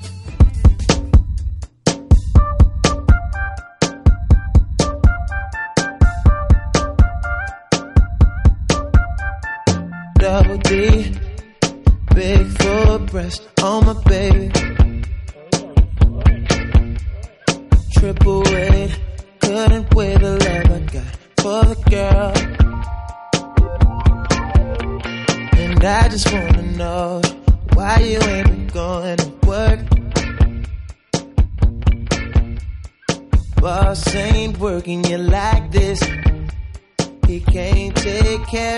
double 10.26 10.58
D, 10.58 11.12
big 12.14 12.46
full 12.58 12.98
breast 12.98 13.46
on 13.62 13.86
my 13.86 13.94
baby. 14.06 14.50
Triple 17.92 18.42
weight, 18.42 19.00
couldn't 19.40 19.94
weigh 19.94 20.16
the 20.16 20.32
love 20.44 20.70
I 20.76 20.80
got 20.92 21.16
for 21.40 21.74
the 21.74 21.76
girl. 21.90 22.55
I 25.86 26.08
just 26.08 26.32
wanna 26.32 26.62
know 26.62 27.20
why 27.74 27.98
you 28.00 28.20
ain't 28.20 28.72
going 28.72 29.16
to 29.18 29.32
work. 29.46 29.80
Boss 33.60 34.14
ain't 34.14 34.58
working 34.58 35.04
you 35.04 35.18
like 35.18 35.70
this. 35.70 36.02
He 37.26 37.40
can't 37.40 37.94
take 37.96 38.44
care 38.46 38.75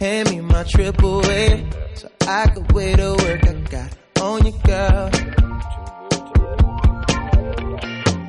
Hand 0.00 0.30
me 0.30 0.40
my 0.40 0.64
triple 0.64 1.20
A 1.26 1.64
so 1.94 2.08
I 2.26 2.46
could 2.48 2.72
wait 2.72 2.96
to 2.96 3.12
work. 3.12 3.46
I 3.46 3.52
got 3.68 3.96
on 4.20 4.46
you, 4.46 4.52
girl. 4.64 5.10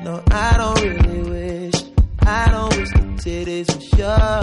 No, 0.04 0.22
I 0.30 0.56
don't 0.58 0.82
really 0.82 1.22
wish. 1.30 1.74
I 2.20 2.50
don't 2.50 2.76
wish 2.76 2.90
the 2.90 2.98
titties 3.22 3.68
were 3.74 3.80
sure. 3.96 4.42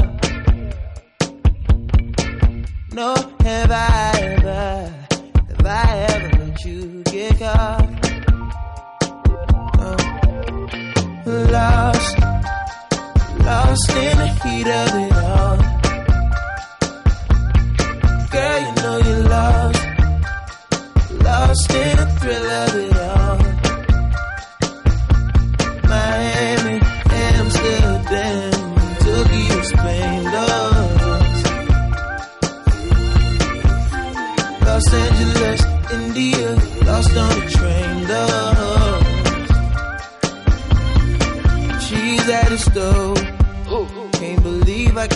No, 2.93 3.13
have 3.43 3.71
I 3.71 4.11
ever, 4.21 4.91
have 5.49 5.65
I 5.65 5.99
ever 6.09 6.29
let 6.43 6.65
you 6.65 7.03
get 7.03 7.37
caught? 7.39 7.89
No. 9.77 9.95
Lost, 11.51 12.17
lost 13.45 13.89
in 13.91 14.28
lost, 21.49 21.71
in 21.71 21.97
thrill 22.19 22.49
of 22.49 22.75
it 22.75 22.98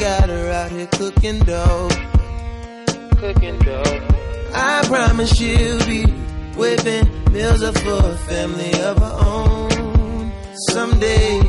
got 0.04 0.28
her 0.28 0.50
out 0.52 0.70
here 0.70 0.88
cooking 0.88 1.40
dough. 1.40 1.88
Cooking 3.22 3.58
dough. 3.60 4.02
I 4.54 4.84
promise 4.86 5.34
she'll 5.34 5.86
be 5.86 6.04
whipping 6.60 7.08
meals 7.32 7.64
up 7.64 7.78
for 7.78 8.00
a 8.14 8.18
family 8.30 8.74
of 8.82 8.98
her 8.98 9.16
own. 9.34 10.32
Someday, 10.72 11.40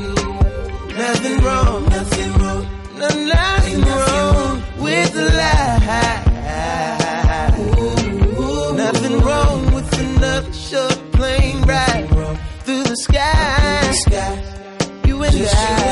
nothing 1.03 1.39
wrong, 1.45 1.85
nothing 1.97 2.33
wrong, 2.41 2.63
no, 3.01 3.09
nothing 3.35 3.81
wrong 3.83 4.63
with 4.85 5.13
the 5.15 5.27
lie. 5.41 6.23
Nothing 8.77 9.21
wrong 9.21 9.75
with 9.75 9.99
another 9.99 10.53
short 10.53 10.99
plane 11.13 11.61
ride 11.63 12.09
through 12.65 12.85
the 12.85 12.97
sky. 13.07 13.95
You 15.09 15.23
and 15.25 15.35
I 15.35 15.84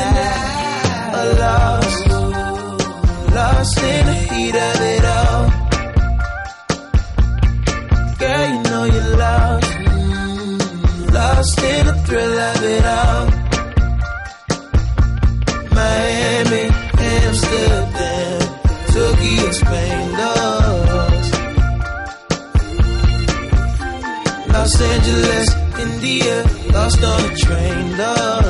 Angeles, 24.91 25.47
India, 25.79 26.43
lost 26.73 27.03
on 27.03 27.31
a 27.31 27.35
train, 27.35 27.97
lost. 27.97 28.42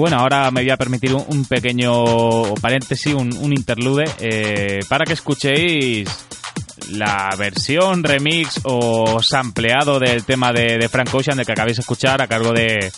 Bueno, 0.00 0.16
ahora 0.16 0.50
me 0.50 0.62
voy 0.62 0.70
a 0.70 0.78
permitir 0.78 1.14
un, 1.14 1.44
pequeño 1.44 2.54
paréntesis, 2.54 3.12
un, 3.12 3.52
interlude, 3.52 4.04
eh, 4.18 4.80
para 4.88 5.04
que 5.04 5.12
escuchéis 5.12 6.08
la 6.92 7.28
versión 7.38 8.02
remix 8.02 8.60
o 8.64 9.20
sampleado 9.22 9.98
del 9.98 10.24
tema 10.24 10.52
de, 10.52 10.88
Frank 10.88 11.14
Ocean, 11.14 11.36
de 11.36 11.44
que 11.44 11.52
acabáis 11.52 11.76
de 11.76 11.82
escuchar, 11.82 12.22
a 12.22 12.26
cargo 12.26 12.52
de, 12.52 12.90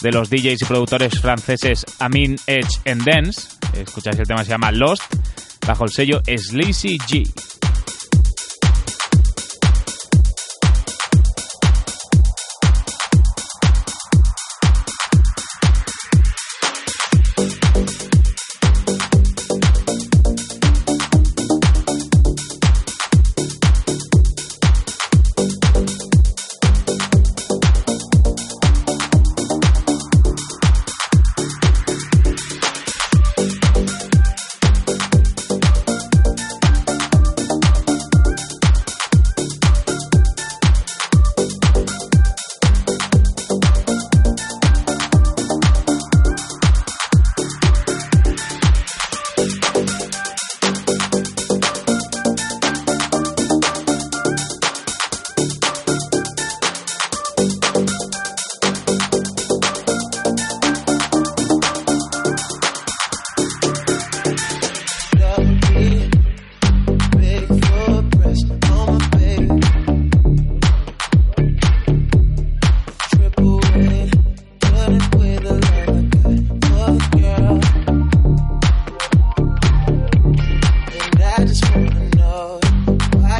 de 0.00 0.12
los 0.12 0.30
DJs 0.30 0.62
y 0.62 0.64
productores 0.64 1.20
franceses 1.20 1.84
Amin, 1.98 2.36
Edge 2.46 2.80
and 2.86 3.04
Dance. 3.04 3.48
Escucháis 3.78 4.18
el 4.18 4.26
tema, 4.26 4.42
se 4.42 4.50
llama 4.50 4.72
Lost, 4.72 5.02
bajo 5.66 5.84
el 5.84 5.90
sello 5.90 6.22
Sleazy 6.24 6.96
G. 6.96 7.65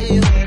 you. 0.08 0.45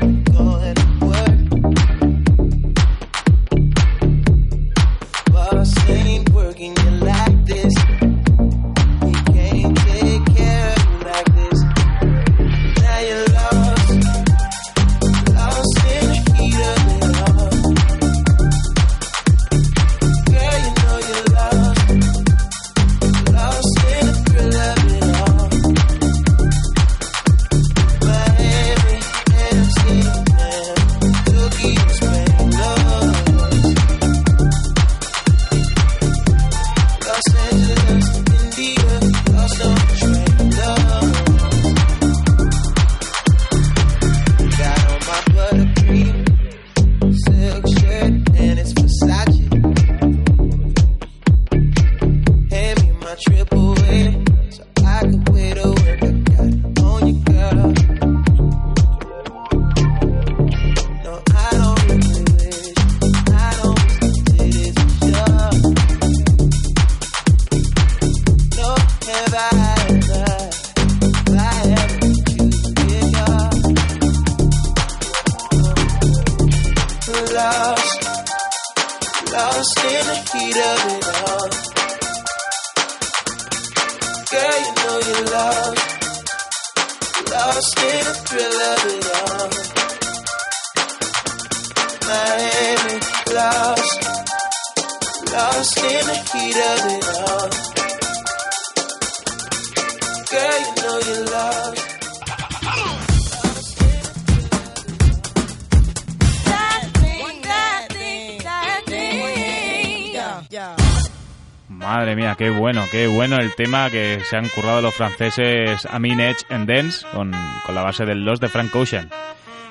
Tema 113.62 113.90
que 113.90 114.20
se 114.24 114.36
han 114.38 114.48
currado 114.48 114.80
los 114.80 114.94
franceses 114.94 115.86
Amin 115.90 116.18
Edge 116.18 116.46
and 116.48 116.66
Dance 116.66 117.06
con, 117.12 117.30
con 117.66 117.74
la 117.74 117.82
base 117.82 118.06
del 118.06 118.24
Lost 118.24 118.40
de 118.40 118.48
Frank 118.48 118.74
Ocean. 118.74 119.10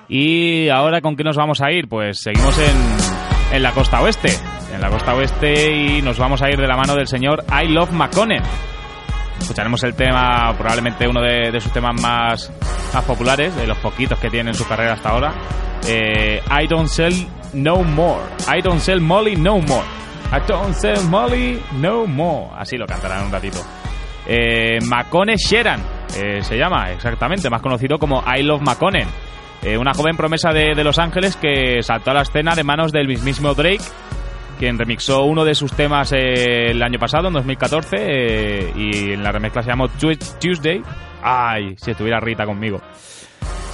Y 0.07 0.69
ahora, 0.69 1.01
¿con 1.01 1.15
qué 1.15 1.23
nos 1.23 1.37
vamos 1.37 1.59
a 1.61 1.71
ir? 1.71 1.87
Pues 1.87 2.19
seguimos 2.21 2.55
en, 2.59 3.55
en 3.55 3.63
la 3.63 3.71
costa 3.71 3.99
oeste. 4.01 4.29
En 4.79 4.83
la 4.83 4.91
costa 4.91 5.13
oeste 5.13 5.75
y 5.75 6.01
nos 6.01 6.17
vamos 6.17 6.41
a 6.41 6.49
ir 6.49 6.55
de 6.55 6.65
la 6.65 6.77
mano 6.77 6.95
del 6.95 7.05
señor 7.05 7.43
I 7.51 7.67
Love 7.67 7.91
McConnell. 7.91 8.41
Escucharemos 9.37 9.83
el 9.83 9.93
tema, 9.93 10.55
probablemente 10.57 11.05
uno 11.05 11.19
de, 11.21 11.59
sus 11.59 11.73
temas 11.73 12.01
más, 12.01 12.49
más 12.93 13.03
populares, 13.03 13.53
de 13.57 13.67
los 13.67 13.77
poquitos 13.79 14.17
que 14.19 14.29
tiene 14.29 14.51
en 14.51 14.55
su 14.55 14.65
carrera 14.65 14.93
hasta 14.93 15.09
ahora. 15.09 15.33
Eh, 15.85 16.41
I 16.49 16.67
Don't 16.67 16.87
Sell 16.87 17.13
No 17.51 17.83
More. 17.83 18.23
I 18.47 18.61
Don't 18.61 18.79
Sell 18.79 19.01
Molly 19.01 19.35
No 19.35 19.59
More. 19.59 19.85
I 20.31 20.47
don't 20.47 20.73
sell 20.73 21.03
Molly 21.09 21.61
no 21.73 22.07
more. 22.07 22.51
Así 22.55 22.77
lo 22.77 22.85
cantarán 22.85 23.25
un 23.25 23.33
ratito. 23.33 23.57
Eh, 24.25 24.79
Macone 24.85 25.33
eh, 25.33 26.41
se 26.41 26.57
llama 26.57 26.91
exactamente, 26.91 27.49
más 27.49 27.61
conocido 27.61 27.97
como 27.97 28.23
I 28.33 28.43
Love 28.43 28.61
Macone. 28.61 29.07
Eh, 29.61 29.77
una 29.77 29.93
joven 29.93 30.15
promesa 30.15 30.51
de, 30.51 30.73
Los 30.83 30.99
Ángeles 30.99 31.35
que 31.35 31.83
saltó 31.83 32.11
a 32.11 32.13
la 32.13 32.21
escena 32.21 32.55
de 32.55 32.63
manos 32.63 32.93
del 32.93 33.07
mismísimo 33.07 33.53
Drake, 33.53 33.83
quien 34.59 34.77
remixó 34.77 35.23
uno 35.23 35.45
de 35.45 35.55
sus 35.55 35.71
temas 35.71 36.11
el 36.11 36.83
año 36.83 36.99
pasado, 36.99 37.29
en 37.29 37.33
2014, 37.33 38.73
y 38.75 39.13
en 39.13 39.23
la 39.23 39.31
remezcla 39.31 39.63
se 39.63 39.69
llamó 39.69 39.87
Tuesday. 39.87 40.83
Ay, 41.23 41.75
si 41.77 41.91
estuviera 41.91 42.19
Rita 42.19 42.45
conmigo. 42.45 42.81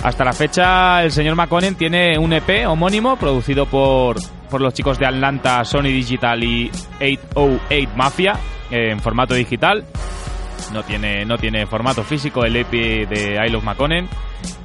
Hasta 0.04 0.24
la 0.24 0.34
fecha, 0.34 1.04
el 1.04 1.12
señor 1.12 1.36
McConnell 1.36 1.76
tiene 1.76 2.20
un 2.20 2.32
EP 2.34 2.68
homónimo 2.68 3.18
producido 3.18 3.66
por, 3.66 4.18
por 4.52 4.62
los 4.62 4.76
chicos 4.76 5.00
de 5.00 5.08
Atlanta, 5.08 5.66
Sony 5.66 5.86
Digital 5.86 6.44
y 6.44 6.70
808 7.02 7.90
Mafia 7.96 8.34
en 8.70 9.00
formato 9.00 9.34
digital. 9.34 9.84
No 10.76 10.84
tiene, 10.84 11.24
no 11.24 11.38
tiene 11.38 11.66
formato 11.66 12.04
físico 12.04 12.44
el 12.44 12.54
EP 12.58 12.70
de 13.08 13.40
I 13.42 13.50
Love 13.50 13.64
McConnell. 13.64 14.10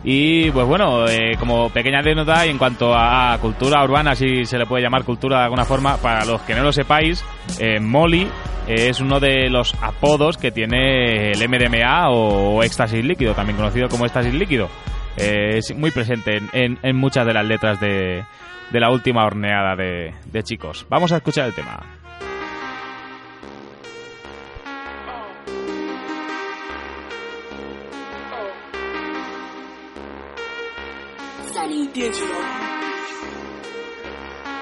Y 0.02 0.50
pues 0.50 0.66
bueno, 0.66 1.06
eh, 1.06 1.36
como 1.38 1.70
pequeña 1.70 2.00
anécdota 2.00 2.44
en 2.46 2.58
cuanto 2.58 2.92
a, 2.92 3.38
cultura 3.40 3.84
urbana, 3.84 4.16
si 4.16 4.44
se 4.44 4.58
le 4.58 4.66
puede 4.66 4.82
llamar 4.82 5.04
cultura 5.04 5.38
de 5.38 5.44
alguna 5.44 5.64
forma, 5.64 5.98
para 5.98 6.24
los 6.24 6.40
que 6.40 6.56
no 6.56 6.64
lo 6.64 6.72
sepáis, 6.72 7.24
eh, 7.60 7.78
Molly 7.78 8.26
es 8.66 9.00
uno 9.00 9.20
de 9.20 9.48
los 9.50 9.72
apodos 9.80 10.36
que 10.36 10.50
tiene 10.50 11.30
el 11.30 11.48
MDMA 11.48 12.10
o 12.10 12.62
éxtasis 12.64 13.04
líquido, 13.04 13.34
también 13.34 13.56
conocido 13.56 13.88
como 13.88 14.04
éxtasis 14.04 14.34
líquido. 14.34 14.68
Eh, 15.16 15.58
es 15.58 15.72
muy 15.76 15.92
presente 15.92 16.40
en, 16.52 16.96
muchas 16.96 17.24
de 17.24 17.34
las 17.34 17.46
letras 17.46 17.78
de, 17.80 18.24
la 18.72 18.90
última 18.90 19.24
horneada 19.24 19.76
de, 19.76 20.12
de 20.24 20.42
chicos. 20.42 20.86
Vamos 20.88 21.12
a 21.12 21.18
escuchar 21.18 21.46
el 21.46 21.54
tema. 21.54 21.80
Digital. 31.92 32.28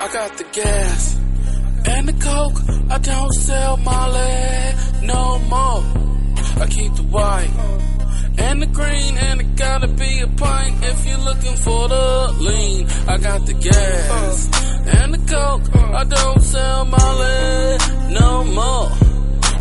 I 0.01 0.09
got 0.13 0.39
the 0.39 0.45
gas 0.53 1.19
and 1.87 2.09
the 2.09 2.13
coke. 2.13 2.61
I 2.91 2.99
don't 2.99 3.33
sell 3.33 3.77
Molly 3.77 4.75
no 5.03 5.39
more. 5.41 5.83
I 6.63 6.67
keep 6.69 6.95
the 6.95 7.03
white 7.03 7.51
and 8.39 8.63
the 8.63 8.67
green, 8.67 9.19
and 9.19 9.41
it 9.41 9.57
gotta 9.57 9.89
be 9.89 10.21
a 10.21 10.29
pint 10.29 10.77
if 10.85 11.07
you're 11.07 11.19
looking 11.19 11.57
for 11.57 11.89
the 11.89 12.35
lean. 12.39 12.89
I 13.09 13.19
got 13.19 13.45
the 13.47 13.55
gas 13.55 14.49
and 14.87 15.15
the 15.15 15.23
coke. 15.33 15.77
I 15.77 16.05
don't 16.05 16.43
sell 16.43 16.85
Molly 16.85 17.79
no 18.21 18.45
more. 18.45 18.89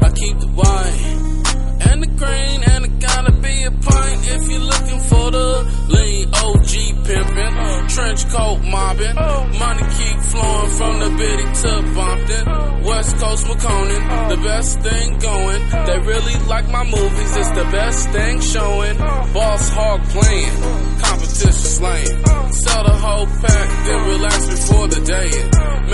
I 0.05 0.09
keep 0.15 0.39
the 0.39 0.47
white 0.47 1.89
and 1.89 2.03
the 2.03 2.07
green, 2.07 2.63
and 2.63 2.85
it 2.85 2.99
gotta 2.99 3.31
be 3.33 3.63
a 3.63 3.71
pint 3.71 4.19
if 4.25 4.49
you're 4.49 4.59
looking 4.59 4.99
for 5.01 5.31
the 5.31 5.76
lean. 5.89 6.27
OG 6.33 6.73
pimpin', 7.07 7.89
trench 7.89 8.29
coat 8.29 8.59
mobbing, 8.63 9.15
money 9.15 9.83
keep 9.97 10.17
flowing 10.31 10.71
from 10.77 10.99
the 10.99 11.09
bitty 11.17 11.47
to 11.61 11.71
Bumpton. 11.95 12.83
West 12.83 13.17
Coast 13.17 13.45
McConan, 13.47 14.29
the 14.29 14.37
best 14.37 14.79
thing 14.81 15.17
going. 15.19 15.61
They 15.87 15.99
really 15.99 16.35
like 16.47 16.69
my 16.69 16.83
movies, 16.83 17.35
it's 17.35 17.51
the 17.51 17.67
best 17.71 18.09
thing 18.11 18.39
showing. 18.39 18.97
Boss 18.97 19.69
hog 19.69 20.01
playing, 20.09 20.55
competition 21.01 21.51
slaying. 21.53 22.25
Sell 22.53 22.83
the 22.83 22.97
whole 23.03 23.25
pack, 23.25 23.67
then 23.85 23.99
relax 24.07 24.47
before 24.47 24.87
the 24.87 25.01
day. 25.01 25.31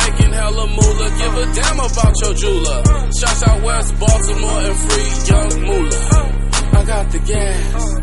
Making 0.02 0.34
hella 0.34 0.68
moolah, 0.68 1.10
give 1.18 1.34
a 1.38 1.46
damn 1.54 1.80
about 1.80 2.14
your 2.22 2.34
jeweler. 2.34 2.84
Shots 3.12 3.44
out 3.44 3.62
West 3.64 4.00
Baltimore 4.00 4.62
and 4.70 4.78
free 4.86 5.10
young 5.30 5.52
moolah. 5.66 6.44
I 6.74 6.84
got 6.86 7.12
the 7.12 7.20
gas 7.20 8.03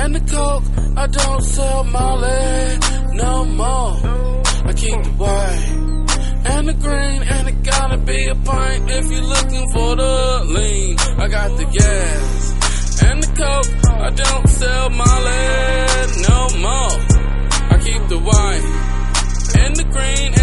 and 0.00 0.14
the 0.14 0.20
coke. 0.20 0.64
I 0.96 1.06
don't 1.06 1.42
sell 1.42 1.84
Molly 1.84 2.78
no 3.14 3.44
more. 3.44 3.92
I 4.64 4.72
keep 4.74 5.02
the 5.02 5.14
white 5.18 5.92
and 6.44 6.68
the 6.68 6.74
green, 6.74 7.22
and 7.22 7.48
it 7.48 7.62
gotta 7.62 7.98
be 7.98 8.26
a 8.26 8.34
pint 8.34 8.90
if 8.90 9.10
you're 9.10 9.28
looking 9.34 9.66
for 9.72 9.96
the 9.96 10.44
lean. 10.56 10.96
I 10.98 11.28
got 11.28 11.56
the 11.56 11.64
gas 11.64 13.02
and 13.02 13.22
the 13.22 13.30
coke. 13.42 13.70
I 14.06 14.10
don't 14.10 14.48
sell 14.48 14.90
Molly 14.90 15.46
no 16.28 16.40
more. 16.66 16.96
I 17.72 17.78
keep 17.86 18.02
the 18.08 18.18
white 18.18 18.66
and 19.62 19.76
the 19.76 19.84
green, 19.84 20.41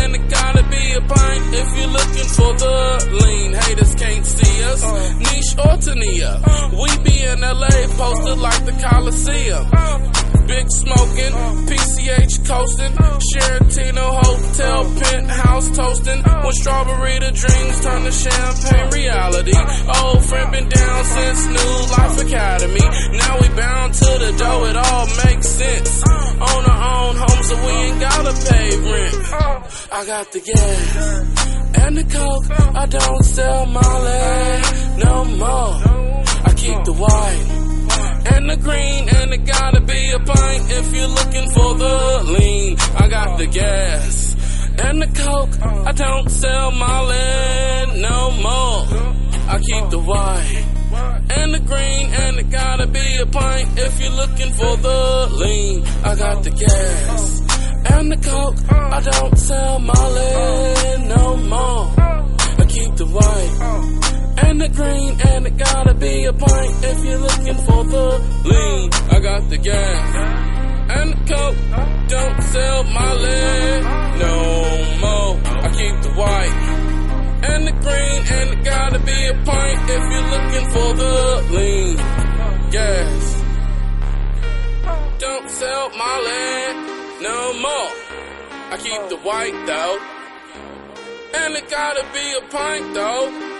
a 0.99 1.07
pint 1.07 1.53
if 1.53 1.77
you're 1.77 1.87
looking 1.87 2.29
for 2.37 2.51
the 2.63 2.75
lean. 3.23 3.53
Haters 3.53 3.95
can't 3.95 4.25
see 4.25 4.63
us, 4.63 4.83
uh. 4.83 5.13
niche 5.17 5.55
or 5.65 5.77
Tania. 5.77 6.41
Uh. 6.43 6.69
We 6.81 6.89
be 7.03 7.23
in 7.23 7.41
LA, 7.41 7.75
posted 7.97 8.37
like 8.37 8.65
the 8.65 8.73
Coliseum. 8.73 9.67
Uh. 9.71 10.18
Big 10.49 10.65
smoking, 10.71 11.33
PCH 11.69 12.47
coasting, 12.47 12.93
Sheratino 13.29 14.07
Hotel 14.17 14.83
penthouse 14.97 15.69
toasting. 15.77 16.23
When 16.23 16.53
strawberry 16.53 17.19
the 17.19 17.31
dreams 17.31 17.83
turn 17.85 18.01
to 18.03 18.11
champagne 18.11 18.89
reality. 18.89 19.53
Old 20.01 20.25
friend 20.25 20.51
been 20.51 20.67
down 20.67 21.05
since 21.05 21.45
New 21.45 21.73
Life 21.93 22.17
Academy. 22.25 22.87
Now 23.21 23.37
we 23.39 23.47
bound 23.49 23.93
to 23.93 24.05
the 24.05 24.33
dough, 24.39 24.65
it 24.65 24.75
all 24.75 25.05
makes 25.23 25.47
sense. 25.49 26.03
On 26.03 26.65
our 26.65 26.81
own 26.97 27.15
home, 27.15 27.43
so 27.43 27.55
we 27.55 27.71
ain't 27.85 27.99
gotta 27.99 28.33
pay 28.49 28.69
rent. 28.89 29.15
I 29.91 30.05
got 30.07 30.31
the 30.31 30.39
gas 30.39 31.85
and 31.85 31.95
the 31.95 32.05
coke. 32.05 32.75
I 32.75 32.85
don't 32.87 33.23
sell 33.23 33.65
Molly 33.67 34.97
no 34.97 35.25
more. 35.25 35.73
I 36.43 36.53
keep 36.55 36.83
the 36.85 36.93
white 36.93 37.68
and 38.39 38.49
the 38.49 38.55
green, 38.55 39.09
and 39.09 39.33
it 39.33 39.45
gotta 39.45 39.81
be 39.81 40.11
a 40.11 40.19
pint 40.19 40.63
if 40.71 40.95
you're 40.95 41.13
looking 41.19 41.49
for 41.51 41.73
the 41.75 42.23
lean. 42.39 42.77
I 42.95 43.07
got 43.09 43.37
the 43.37 43.47
gas 43.47 44.35
and 44.79 45.01
the 45.01 45.07
coke. 45.07 45.55
I 45.61 45.91
don't 45.91 46.29
sell 46.29 46.71
Molly 46.71 47.99
no 47.99 48.31
more. 48.47 48.79
I 49.53 49.59
keep 49.59 49.89
the 49.89 49.99
white 49.99 50.65
and 51.37 51.53
the 51.53 51.59
green, 51.59 52.05
and 52.23 52.39
it 52.39 52.49
gotta 52.49 52.87
be 52.87 53.17
a 53.17 53.25
pint 53.25 53.67
if 53.77 53.99
you're 53.99 54.17
looking 54.23 54.53
for 54.53 54.77
the 54.87 55.29
lean. 55.41 55.83
I 56.05 56.15
got 56.15 56.43
the 56.43 56.51
gas 56.51 57.41
and 57.93 58.11
the 58.13 58.19
coke. 58.29 58.59
I 58.71 59.01
don't 59.01 59.37
sell 59.37 59.79
Molly 59.79 61.07
no 61.13 61.35
more. 61.35 61.85
I 62.61 62.65
keep 62.69 62.95
the 62.95 63.05
white 63.05 64.08
and 64.45 64.61
the 64.61 64.69
green, 64.69 65.19
and 65.21 65.47
it 65.47 65.57
gotta 65.57 65.93
be 65.93 66.25
a 66.25 66.33
pint 66.33 66.83
if 66.83 67.03
you're 67.05 67.17
looking 67.17 67.59
for 67.65 67.83
the 67.83 68.05
lean. 68.45 68.89
I 69.15 69.19
got 69.19 69.49
the 69.49 69.57
gas 69.57 70.15
and 70.97 71.13
the 71.13 71.33
coke, 71.33 71.57
don't 72.07 72.41
sell 72.43 72.83
my 72.85 73.13
leg 73.13 73.83
no 74.25 74.35
more. 75.03 75.39
I 75.65 75.69
keep 75.79 75.95
the 76.01 76.13
white 76.21 76.55
and 77.51 77.67
the 77.67 77.71
green, 77.71 78.19
and 78.37 78.47
it 78.53 78.63
gotta 78.63 78.99
be 78.99 79.19
a 79.27 79.33
pint 79.45 79.79
if 79.97 80.03
you're 80.11 80.29
looking 80.35 80.67
for 80.75 80.89
the 81.01 81.15
lean. 81.55 81.95
Gas, 82.71 83.43
don't 85.19 85.49
sell 85.49 85.89
my 85.97 86.15
leg 86.29 86.75
no 87.21 87.53
more. 87.65 87.91
I 88.71 88.77
keep 88.77 89.09
the 89.09 89.17
white 89.17 89.57
though, 89.65 89.97
and 91.41 91.55
it 91.55 91.69
gotta 91.69 92.03
be 92.13 92.25
a 92.37 92.41
pint 92.49 92.93
though. 92.93 93.58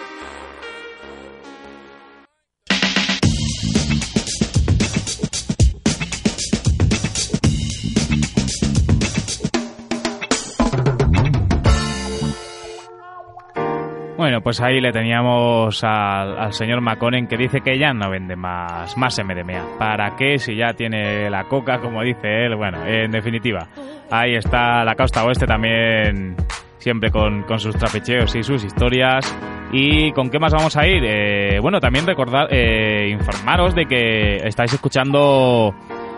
Bueno, 14.20 14.42
pues 14.42 14.60
ahí 14.60 14.82
le 14.82 14.92
teníamos 14.92 15.82
al, 15.82 16.52
señor 16.52 16.82
Maconen 16.82 17.26
que 17.26 17.38
dice 17.38 17.62
que 17.62 17.80
ya 17.80 17.94
no 17.94 18.10
vende 18.10 18.36
más, 18.36 18.98
más 18.98 19.18
MDMA. 19.18 19.78
¿Para 19.80 20.18
qué 20.18 20.38
si 20.38 20.58
ya 20.58 20.74
tiene 20.74 21.30
la 21.30 21.46
coca, 21.46 21.80
como 21.80 22.02
dice 22.04 22.44
él? 22.46 22.58
Bueno, 22.58 22.86
en 22.86 23.12
definitiva, 23.12 23.70
ahí 24.12 24.36
está 24.36 24.84
la 24.84 24.96
costa 24.96 25.24
oeste 25.24 25.46
también, 25.46 26.36
siempre 26.80 27.12
con, 27.12 27.46
sus 27.60 27.78
trapicheos 27.78 28.36
y 28.36 28.44
sus 28.44 28.62
historias. 28.66 29.24
¿Y 29.72 30.12
con 30.12 30.30
qué 30.30 30.38
más 30.38 30.52
vamos 30.52 30.76
a 30.76 30.86
ir? 30.86 31.02
Eh, 31.06 31.60
bueno, 31.62 31.80
también 31.80 32.06
recordar, 32.06 32.50
eh, 32.52 33.08
informaros 33.12 33.74
de 33.74 33.86
que 33.86 34.36
estáis 34.46 34.74
escuchando 34.74 35.74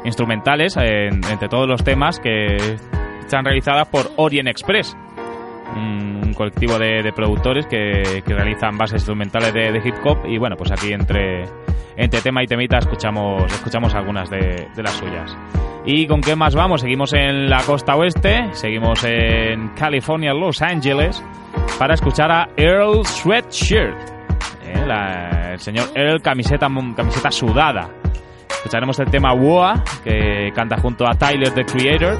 instrumentales 0.05 0.75
entre 0.75 1.47
todos 1.49 1.67
los 1.67 1.83
temas 1.83 2.19
que 2.19 2.55
están 3.19 3.45
realizadas 3.45 3.87
por 3.89 4.09
Orient 4.17 4.49
Express 4.49 4.97
un 5.75 6.33
colectivo 6.33 6.77
de, 6.77 7.11
productores 7.15 7.67
que, 7.67 8.23
realizan 8.25 8.77
bases 8.77 9.01
instrumentales 9.01 9.53
de, 9.53 9.81
hip 9.83 9.95
hop 10.03 10.25
y 10.25 10.37
bueno, 10.37 10.55
pues 10.55 10.71
aquí 10.71 10.93
entre, 10.93 11.45
entre 11.95 12.21
tema 12.21 12.43
y 12.43 12.47
temita 12.47 12.77
escuchamos, 12.77 13.51
escuchamos 13.51 13.93
algunas 13.93 14.29
de, 14.29 14.67
las 14.77 14.93
suyas. 14.93 15.35
¿Y 15.85 16.05
con 16.07 16.21
qué 16.21 16.35
más 16.35 16.53
vamos? 16.55 16.81
Seguimos 16.81 17.13
en 17.13 17.49
la 17.49 17.63
costa 17.63 17.95
oeste, 17.95 18.53
seguimos 18.53 19.03
en 19.03 19.69
California, 19.69 20.33
Los 20.33 20.61
Ángeles, 20.61 21.23
para 21.79 21.95
escuchar 21.95 22.31
a 22.31 22.49
Earl 22.55 23.05
Sweatshirt, 23.05 23.97
¿eh? 24.63 25.51
el 25.53 25.59
señor 25.59 25.87
Earl 25.95 26.21
camiseta, 26.21 26.67
camiseta 26.95 27.31
sudada. 27.31 27.89
Escucharemos 28.61 28.99
el 28.99 29.09
tema 29.09 29.33
WOA, 29.33 29.83
que 30.03 30.51
canta 30.53 30.77
junto 30.77 31.07
a 31.07 31.15
Tyler, 31.15 31.49
the 31.49 31.65
Creator. 31.65 32.15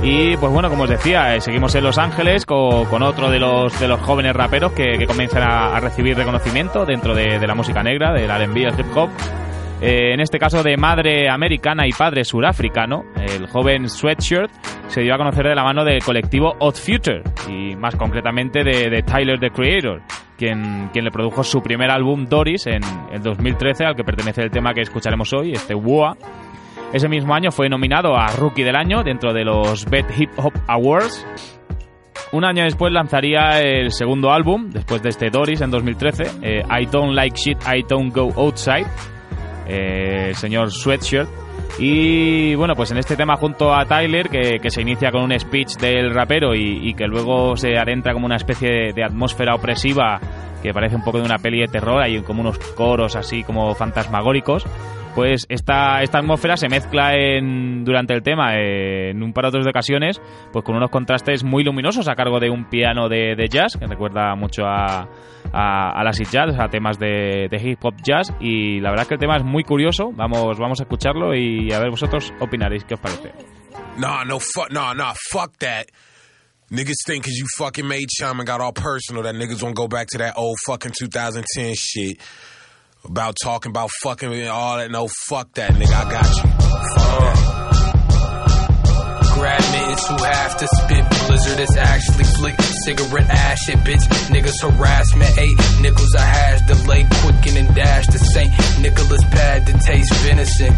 Y 0.00 0.36
pues 0.36 0.52
bueno, 0.52 0.70
como 0.70 0.84
os 0.84 0.88
decía, 0.88 1.34
eh, 1.34 1.40
seguimos 1.40 1.74
en 1.74 1.82
Los 1.82 1.98
Ángeles 1.98 2.46
con, 2.46 3.02
otro 3.02 3.30
de 3.30 3.40
los, 3.40 3.80
de 3.80 3.88
los 3.88 4.00
jóvenes 4.00 4.36
raperos 4.36 4.70
que, 4.70 5.04
comienzan 5.08 5.42
a, 5.42 5.80
recibir 5.80 6.16
reconocimiento 6.16 6.86
dentro 6.86 7.16
de, 7.16 7.44
la 7.44 7.56
música 7.56 7.82
negra, 7.82 8.12
del 8.12 8.30
RB, 8.30 8.56
el 8.58 8.78
hip 8.78 8.96
hop. 8.96 9.10
Eh, 9.80 10.14
en 10.14 10.20
este 10.20 10.38
caso 10.38 10.62
de 10.62 10.76
madre 10.76 11.28
americana 11.28 11.84
y 11.84 11.90
padre 11.90 12.24
surafricano, 12.24 13.02
el 13.16 13.48
joven 13.48 13.88
Sweatshirt 13.88 14.52
se 14.86 15.00
dio 15.00 15.14
a 15.14 15.18
conocer 15.18 15.48
de 15.48 15.56
la 15.56 15.64
mano 15.64 15.84
del 15.84 16.00
colectivo 16.00 16.54
Odd 16.60 16.76
Future 16.76 17.22
y 17.48 17.74
más 17.74 17.96
concretamente 17.96 18.62
de, 18.62 19.02
Tyler 19.02 19.40
the 19.40 19.50
Creator, 19.50 20.00
quien, 20.36 20.90
quien, 20.92 21.04
le 21.04 21.10
produjo 21.10 21.42
su 21.42 21.62
primer 21.62 21.90
álbum 21.90 22.26
Doris 22.26 22.66
en 22.66 22.82
el 23.12 23.22
2013 23.22 23.84
al 23.84 23.96
que 23.96 24.04
pertenece 24.04 24.42
el 24.42 24.50
tema 24.50 24.72
que 24.74 24.82
escucharemos 24.82 25.32
hoy, 25.32 25.52
este 25.52 25.74
WOA 25.74 26.16
ese 26.92 27.08
mismo 27.08 27.34
año 27.34 27.50
fue 27.50 27.68
nominado 27.68 28.16
a 28.16 28.28
Rookie 28.28 28.62
del 28.62 28.76
Año 28.76 29.02
dentro 29.02 29.32
de 29.32 29.44
los 29.44 29.84
Bet 29.86 30.06
Hip 30.16 30.30
Hop 30.36 30.54
Awards. 30.68 31.26
Un 32.32 32.44
año 32.44 32.64
después 32.64 32.92
lanzaría 32.92 33.60
el 33.60 33.92
segundo 33.92 34.32
álbum, 34.32 34.70
después 34.70 35.02
de 35.02 35.10
este 35.10 35.30
Doris 35.30 35.60
en 35.60 35.70
2013, 35.70 36.24
eh, 36.42 36.62
I 36.62 36.86
Don't 36.86 37.14
Like 37.14 37.36
Shit, 37.36 37.58
I 37.66 37.84
Don't 37.88 38.14
Go 38.14 38.32
Outside, 38.36 38.86
eh, 39.68 40.32
señor 40.34 40.70
Sweatshirt. 40.70 41.28
Y 41.78 42.54
bueno, 42.54 42.74
pues 42.74 42.90
en 42.90 42.98
este 42.98 43.16
tema 43.16 43.36
junto 43.36 43.74
a 43.74 43.84
Tyler, 43.84 44.28
que, 44.28 44.58
se 44.70 44.82
inicia 44.82 45.10
con 45.10 45.22
un 45.22 45.38
speech 45.38 45.76
del 45.76 46.12
rapero 46.14 46.54
y, 46.54 46.94
que 46.94 47.06
luego 47.06 47.56
se 47.56 47.76
adentra 47.76 48.12
como 48.12 48.26
una 48.26 48.36
especie 48.36 48.92
de 48.92 49.04
atmósfera 49.04 49.54
opresiva 49.54 50.20
que 50.62 50.72
parece 50.72 50.96
un 50.96 51.04
poco 51.04 51.18
de 51.18 51.24
una 51.24 51.38
peli 51.38 51.60
de 51.60 51.68
terror, 51.68 52.02
hay 52.02 52.20
como 52.22 52.40
unos 52.40 52.58
coros 52.58 53.14
así 53.14 53.44
como 53.44 53.74
fantasmagóricos 53.74 54.64
pues 55.16 55.46
esta, 55.48 56.02
esta 56.02 56.18
atmósfera 56.18 56.58
se 56.58 56.68
mezcla 56.68 57.14
en, 57.14 57.86
durante 57.86 58.12
el 58.12 58.22
tema 58.22 58.54
en 58.54 59.22
un 59.22 59.32
par 59.32 59.50
de 59.50 59.66
ocasiones 59.66 60.20
pues 60.52 60.62
con 60.62 60.76
unos 60.76 60.90
contrastes 60.90 61.42
muy 61.42 61.64
luminosos 61.64 62.06
a 62.06 62.14
cargo 62.14 62.38
de 62.38 62.50
un 62.50 62.68
piano 62.68 63.08
de, 63.08 63.48
jazz 63.50 63.78
que 63.78 63.86
recuerda 63.86 64.34
mucho 64.34 64.66
a, 64.66 65.08
a, 65.54 65.90
a 65.98 66.04
las 66.04 66.18
jazz, 66.30 66.54
a 66.58 66.68
temas 66.68 66.98
de, 66.98 67.48
hip 67.50 67.82
hop 67.82 67.94
jazz 68.02 68.30
y 68.40 68.78
la 68.80 68.90
verdad 68.90 69.04
es 69.04 69.08
que 69.08 69.14
el 69.14 69.20
tema 69.20 69.38
es 69.38 69.42
muy 69.42 69.64
curioso, 69.64 70.12
vamos, 70.12 70.58
vamos 70.58 70.80
a 70.80 70.82
escucharlo 70.82 71.34
y 71.34 71.72
a 71.72 71.78
ver 71.78 71.88
vosotros 71.88 72.34
opinaréis 72.38 72.84
qué 72.84 72.92
os 72.92 73.00
parece. 73.00 73.32
Nah, 73.96 74.22
no, 74.22 74.38
fuck, 74.38 74.70
nah, 74.70 74.92
nah, 74.92 75.14
fuck 75.30 75.56
that. 75.60 75.86
Niggas 76.70 76.96
think 77.06 77.24
cause 77.24 77.38
you 77.38 77.46
fucking 77.56 77.88
made 77.88 78.08
chum 78.10 78.38
and 78.38 78.46
got 78.46 78.60
all 78.60 78.72
personal 78.72 79.22
that 79.22 79.34
niggas 79.34 79.62
won't 79.62 79.76
go 79.76 79.88
back 79.88 80.08
to 80.08 80.18
that 80.18 80.34
old 80.36 80.58
fucking 80.66 80.92
2010 80.98 81.74
shit 81.74 82.20
about 83.08 83.36
talking 83.42 83.70
about 83.70 83.90
fucking 84.02 84.32
and 84.32 84.48
all 84.48 84.76
that. 84.78 84.90
No, 84.90 85.08
fuck 85.28 85.52
that, 85.54 85.70
nigga. 85.72 85.92
I 85.92 86.10
got 86.10 86.26
you. 86.36 86.42
Fuck 86.42 87.20
that. 87.20 87.36
Grab 89.34 89.60
mittens 89.72 90.06
who 90.06 90.16
have 90.24 90.56
to 90.56 90.66
spit 90.66 91.05
blizzard 91.26 91.60
is 91.60 91.76
actually 91.76 92.24
flick 92.24 92.54
cigarette 92.84 93.28
ash 93.30 93.58
shit 93.66 93.78
bitch 93.78 94.04
niggas 94.30 94.60
harassment. 94.62 95.38
Eight 95.38 95.56
nickels 95.80 96.14
I 96.14 96.22
hash 96.22 96.60
delay 96.62 97.06
quicken 97.22 97.56
and 97.56 97.74
dash 97.74 98.06
the 98.06 98.18
Saint 98.18 98.52
Nicholas 98.80 99.22
pad 99.30 99.66
to 99.66 99.72
taste 99.84 100.12
venison. 100.22 100.72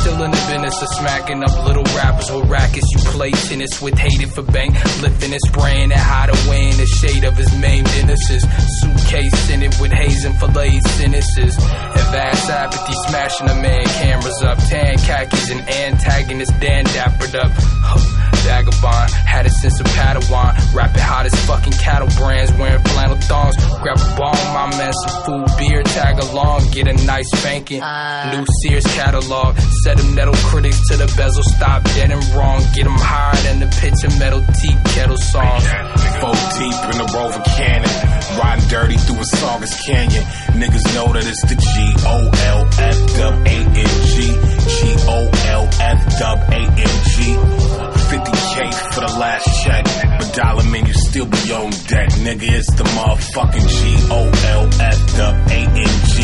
Still 0.00 0.22
in 0.22 0.30
the 0.30 0.42
business 0.48 0.80
of 0.82 0.88
smacking 0.98 1.42
up 1.44 1.66
little 1.66 1.84
rappers 1.96 2.30
with 2.30 2.48
rackets. 2.48 2.86
You 2.92 3.00
play 3.10 3.30
tennis 3.30 3.80
with 3.80 3.98
hated 3.98 4.32
for 4.32 4.42
bank. 4.42 4.74
Lifting 5.02 5.32
and 5.32 5.40
spraying 5.46 5.92
and 5.92 6.00
hide 6.00 6.30
away 6.30 6.70
in 6.70 6.76
the 6.76 6.86
shade 6.86 7.24
of 7.24 7.36
his 7.36 7.52
main 7.58 7.84
innocence 8.00 8.44
suitcase 8.80 9.50
in 9.50 9.62
it 9.62 9.78
with 9.80 9.92
hazing 9.92 10.34
fillets 10.34 10.90
sentences. 10.96 11.56
And 11.58 12.06
vast 12.12 12.50
apathy 12.50 12.94
smashing 13.08 13.48
a 13.48 13.54
man 13.54 13.84
cameras 14.00 14.42
up. 14.42 14.58
Tan 14.68 14.96
khakis 14.98 15.50
and 15.50 15.68
antagonist 15.68 16.58
Dan 16.60 16.84
dappered 16.84 17.34
up. 17.36 17.52
Vagabond, 18.40 19.10
had 19.28 19.44
a 19.44 19.50
sense 19.50 19.80
a 19.80 19.84
Padawan. 19.96 20.74
Rapping 20.74 21.02
hot 21.02 21.26
as 21.26 21.34
fucking 21.46 21.72
cattle 21.74 22.08
brands, 22.16 22.52
wearing 22.54 22.82
flannel 22.82 23.16
thongs. 23.28 23.56
Grab 23.82 23.98
a 23.98 24.16
bomb, 24.16 24.36
my 24.54 24.70
man, 24.78 24.92
some 24.92 25.24
food, 25.24 25.46
beer, 25.58 25.82
tag 25.82 26.18
along, 26.18 26.70
get 26.70 26.86
a 26.86 26.94
nice 27.04 27.28
spanking. 27.30 27.82
Uh. 27.82 28.32
New 28.32 28.46
Sears 28.62 28.84
catalog, 28.94 29.56
set 29.84 29.96
them 29.96 30.14
metal 30.14 30.34
critics 30.50 30.80
to 30.88 30.96
the 30.96 31.06
bezel, 31.16 31.42
stop 31.42 31.82
dead 31.96 32.10
and 32.10 32.22
wrong. 32.34 32.60
Get 32.74 32.84
them 32.84 32.98
higher 32.98 33.36
than 33.42 33.60
the 33.60 33.70
pitch 33.80 34.04
of 34.04 34.18
metal 34.18 34.40
tea 34.60 34.76
kettle 34.94 35.16
songs. 35.16 35.64
Four 36.20 36.36
deep 36.58 36.78
in 36.92 36.96
the 37.00 37.08
Rover 37.14 37.42
Cannon, 37.56 37.90
riding 38.38 38.68
dirty 38.68 38.96
through 38.96 39.20
a 39.20 39.24
Saugus 39.24 39.74
Canyon. 39.86 40.24
Niggas 40.60 40.84
know 40.94 41.12
that 41.12 41.24
it's 41.26 41.42
the 41.48 41.56
G 41.56 41.74
O 42.06 42.30
L 42.46 42.68
F 42.78 42.96
W 43.16 43.44
A 43.44 43.56
N 43.64 43.92
G. 44.06 44.14
G 44.68 44.96
O 45.08 45.30
L 45.48 45.68
F 45.80 46.18
W 46.18 46.56
A 46.56 46.60
N 46.68 46.94
G. 47.10 47.36
50k 48.10 48.74
for 48.94 49.00
the 49.00 49.16
last 49.18 49.46
check. 49.64 49.79
Dollar 50.34 50.62
man, 50.70 50.86
you 50.86 50.94
still 50.94 51.26
be 51.26 51.52
on 51.52 51.70
deck. 51.88 52.08
Nigga, 52.22 52.46
it's 52.54 52.72
the 52.74 52.84
motherfucking 52.84 53.66
G 53.66 53.96
O 54.10 54.30
L 54.46 54.64
F 54.80 55.16
W 55.16 55.44
A 55.50 55.60
N 55.66 55.94
G. 56.06 56.16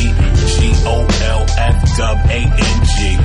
G 0.46 0.72
O 0.86 1.06
L 1.22 1.46
F 1.58 1.96
W 1.96 2.30
A 2.30 2.40
N 2.46 2.78
G. 2.86 3.18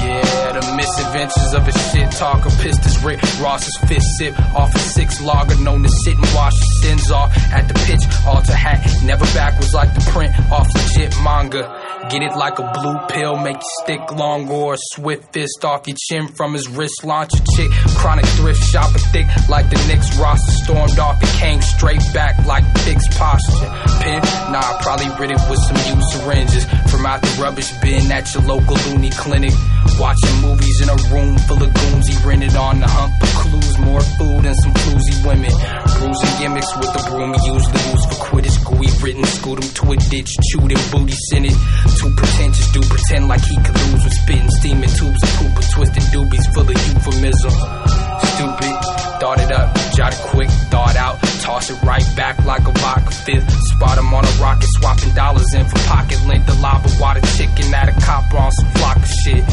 Yeah, 0.00 0.52
the 0.52 0.76
misadventures 0.76 1.54
of 1.54 1.68
a 1.68 1.72
shit 1.72 2.10
talker. 2.12 2.50
Pissed 2.60 2.84
as 2.84 3.02
Rick 3.02 3.20
Ross's 3.40 3.76
fist 3.88 4.06
sip 4.18 4.38
off 4.54 4.74
a 4.74 4.78
six 4.78 5.20
logger. 5.22 5.56
Known 5.56 5.82
to 5.84 5.88
sit 6.04 6.16
and 6.16 6.34
wash 6.34 6.54
his 6.54 6.82
sins 6.82 7.10
off 7.10 7.34
at 7.52 7.68
the 7.68 7.74
pitch. 7.74 8.02
Alter 8.26 8.54
hat, 8.54 8.86
never 9.04 9.24
backwards 9.26 9.72
like 9.72 9.94
the 9.94 10.00
print 10.10 10.32
off 10.50 10.68
legit 10.74 11.14
manga. 11.22 11.64
Get 12.10 12.22
it 12.22 12.34
like 12.36 12.58
a 12.58 12.72
blue 12.72 12.98
pill, 13.08 13.36
make 13.36 13.56
you 13.56 13.70
stick 13.84 14.12
long 14.12 14.48
or 14.50 14.74
a 14.74 14.78
swift 14.78 15.32
fist 15.32 15.64
off 15.64 15.86
your 15.86 15.96
chin 15.98 16.28
from 16.28 16.54
his 16.54 16.68
wrist. 16.68 17.04
Launch 17.04 17.32
a 17.34 17.42
chick, 17.56 17.70
chronic 18.00 18.24
thrift 18.40 18.64
shopper 18.64 18.98
thick 19.12 19.26
like 19.48 19.68
the 19.68 19.76
Knicks 19.86 20.16
roster. 20.16 20.52
Stormed 20.64 20.98
off 20.98 21.20
and 21.20 21.30
came 21.36 21.60
straight 21.60 22.02
back 22.14 22.34
like 22.46 22.64
fixed 22.80 23.12
posture. 23.12 23.68
Pin, 24.00 24.20
nah, 24.48 24.64
I 24.64 24.78
probably 24.80 25.12
rid 25.20 25.30
it 25.30 25.40
with 25.48 25.60
some 25.68 25.76
used 25.84 26.08
syringes 26.16 26.64
from 26.88 27.04
out 27.04 27.20
the 27.20 27.30
rubbish 27.40 27.70
bin 27.84 28.10
at 28.10 28.32
your 28.32 28.42
local 28.44 28.76
loony 28.88 29.10
clinic. 29.10 29.52
Watching 30.00 30.36
movies 30.40 30.80
in 30.80 30.88
a 30.88 30.96
room 31.12 31.36
full 31.44 31.60
of 31.62 31.68
goons, 31.74 32.08
he 32.08 32.16
rented 32.26 32.56
on 32.56 32.80
the 32.80 32.88
hump 32.88 33.12
for 33.20 33.30
clues, 33.44 33.78
more 33.78 34.00
food 34.16 34.48
and 34.48 34.56
some 34.56 34.72
floozy 34.72 35.16
women. 35.28 35.52
Bruising 36.00 36.34
gimmicks 36.40 36.72
with 36.80 36.88
the 36.96 37.02
broom 37.04 37.36
he 37.36 37.40
usually 37.52 37.84
use 37.92 38.04
for 38.08 38.18
quitters. 38.32 38.56
Gooey 38.64 38.88
written, 39.04 39.24
scoot 39.24 39.60
him 39.60 39.68
to 39.76 39.92
a 39.92 39.96
ditch, 40.08 40.32
chewed 40.48 40.72
him 40.72 40.82
booty 40.88 41.16
scented. 41.28 41.56
Too 42.00 42.10
pretentious, 42.16 42.72
do 42.72 42.80
pretend 42.80 43.28
like 43.28 43.44
he 43.44 43.56
could 43.60 43.76
lose 43.76 44.04
with 44.04 44.16
spitting, 44.24 44.50
steaming 44.56 44.88
tubes 44.88 45.20
of 45.20 45.30
poop, 45.36 45.52
twisted 45.68 46.04
doobies 46.08 46.46
full 46.54 46.64
of 46.64 46.78
euphemism. 46.88 47.89
Stupid, 48.34 48.74
thought 49.20 49.40
it 49.40 49.52
up, 49.52 49.68
jot 49.96 50.12
it 50.12 50.20
quick, 50.32 50.50
thought 50.70 50.96
out, 50.96 51.20
toss 51.40 51.70
it 51.70 51.82
right 51.82 52.04
back 52.16 52.44
like 52.44 52.66
a 52.66 52.72
vodka 52.72 53.10
fifth. 53.10 53.50
Spot 53.74 53.98
him 53.98 54.12
on 54.14 54.24
a 54.24 54.32
rocket, 54.40 54.68
swapping 54.78 55.14
dollars 55.14 55.52
in 55.54 55.64
for 55.64 55.78
pocket 55.88 56.20
length. 56.26 56.46
The 56.46 56.54
lava 56.60 56.88
water 57.00 57.20
chicken 57.36 57.72
at 57.74 57.88
a 57.88 58.00
cop 58.00 58.32
on 58.34 58.50
some 58.52 58.70
flock 58.72 58.96
of 58.96 59.08
shit. 59.24 59.44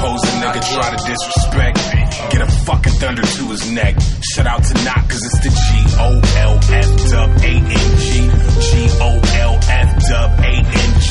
Pose 0.00 0.24
a 0.24 0.32
nigga 0.40 0.60
try 0.72 0.88
to 0.96 1.00
disrespect. 1.04 1.76
Me. 1.92 2.00
Get 2.30 2.40
a 2.40 2.50
fucking 2.64 2.92
thunder 3.00 3.22
to 3.22 3.42
his 3.52 3.70
neck. 3.72 3.96
Shout 4.32 4.46
out 4.46 4.62
to 4.64 4.74
Knock, 4.84 5.08
cause 5.08 5.20
it's 5.20 5.40
the 5.44 5.50
G 5.50 5.68
O 5.98 6.08
L 6.40 6.54
F 6.70 6.88
dub 7.10 7.30
A 7.42 7.52
N 7.60 7.90
G. 7.98 8.30
G 8.64 8.88
O 9.00 9.20
L 9.44 9.54
F 9.68 9.90
dub 10.08 10.30
A 10.40 10.52
N 10.64 10.90
G. 11.00 11.10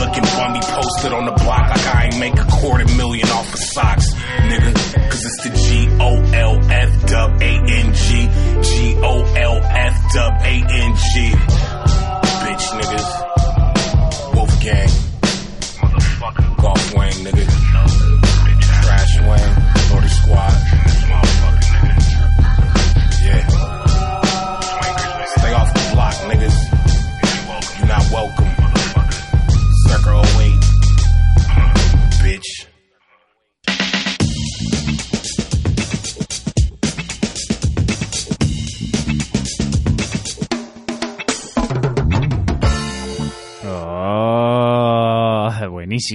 Looking 0.00 0.24
bummy 0.36 0.60
posted 0.62 1.12
on 1.12 1.26
the 1.26 1.32
block 1.44 1.68
like 1.68 1.86
I 1.94 2.04
ain't 2.06 2.18
make 2.18 2.38
a 2.38 2.44
quarter 2.44 2.86
million 2.96 3.28
off 3.28 3.52
of 3.52 3.60
socks, 3.60 4.06
nigga. 4.48 4.79
A 7.40 7.50
N 7.84 7.94
G. 7.94 8.28
G 8.62 8.96
O 9.02 9.24
L 9.34 9.60
F 9.62 10.12
dub 10.12 10.32
A 10.42 10.54
N 10.68 10.94
G. 10.96 11.39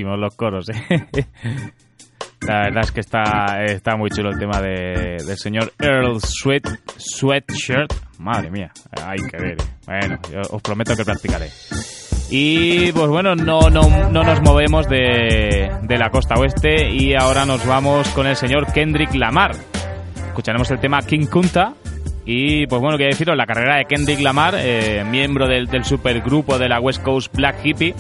los 0.04 0.36
coros, 0.36 0.70
¿eh? 0.70 1.08
La 2.42 2.66
verdad 2.66 2.84
es 2.84 2.92
que 2.92 3.00
está, 3.00 3.64
está 3.66 3.96
muy 3.96 4.10
chulo 4.12 4.30
el 4.30 4.38
tema 4.38 4.62
de, 4.62 5.18
del 5.26 5.38
señor 5.38 5.74
Earl 5.80 6.20
Sweat, 6.22 6.68
Sweatshirt. 6.98 7.92
Madre 8.20 8.52
mía, 8.52 8.72
hay 9.04 9.18
que 9.18 9.38
ver. 9.38 9.58
Bueno, 9.88 10.20
yo 10.32 10.42
os 10.52 10.62
prometo 10.62 10.96
que 10.96 11.04
practicaré. 11.04 11.50
Y 12.30 12.92
pues 12.92 13.08
bueno, 13.08 13.36
no, 13.36 13.70
no, 13.70 13.82
no 14.10 14.24
nos 14.24 14.42
movemos 14.42 14.88
de, 14.88 15.72
de 15.84 15.98
la 15.98 16.10
costa 16.10 16.36
oeste 16.36 16.90
y 16.92 17.16
ahora 17.16 17.46
nos 17.46 17.66
vamos 17.66 18.08
con 18.10 18.28
el 18.28 18.36
señor 18.36 18.72
Kendrick 18.72 19.16
Lamar. 19.16 19.56
Escucharemos 20.28 20.70
el 20.72 20.80
tema 20.80 21.02
King 21.02 21.26
Kunta. 21.26 21.74
Y 22.28 22.66
pues 22.66 22.82
bueno, 22.82 22.98
quiero 22.98 23.12
deciros, 23.12 23.38
la 23.38 23.46
carrera 23.46 23.78
de 23.78 23.86
Kendrick 23.86 24.20
Lamar, 24.20 24.56
eh, 24.58 25.04
miembro 25.08 25.48
del, 25.48 25.68
del 25.68 25.86
supergrupo 25.86 26.58
de 26.58 26.68
la 26.68 26.80
West 26.80 27.04
Coast 27.04 27.36
Black 27.36 27.64
Hippie, 27.64 27.94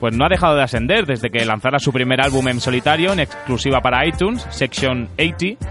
pues 0.00 0.16
no 0.16 0.24
ha 0.24 0.28
dejado 0.28 0.56
de 0.56 0.62
ascender 0.62 1.06
desde 1.06 1.30
que 1.30 1.44
lanzara 1.44 1.78
su 1.78 1.92
primer 1.92 2.20
álbum 2.20 2.48
en 2.48 2.60
solitario, 2.60 3.12
en 3.12 3.20
exclusiva 3.20 3.80
para 3.80 4.06
iTunes, 4.06 4.46
Section 4.50 5.08
80, 5.18 5.64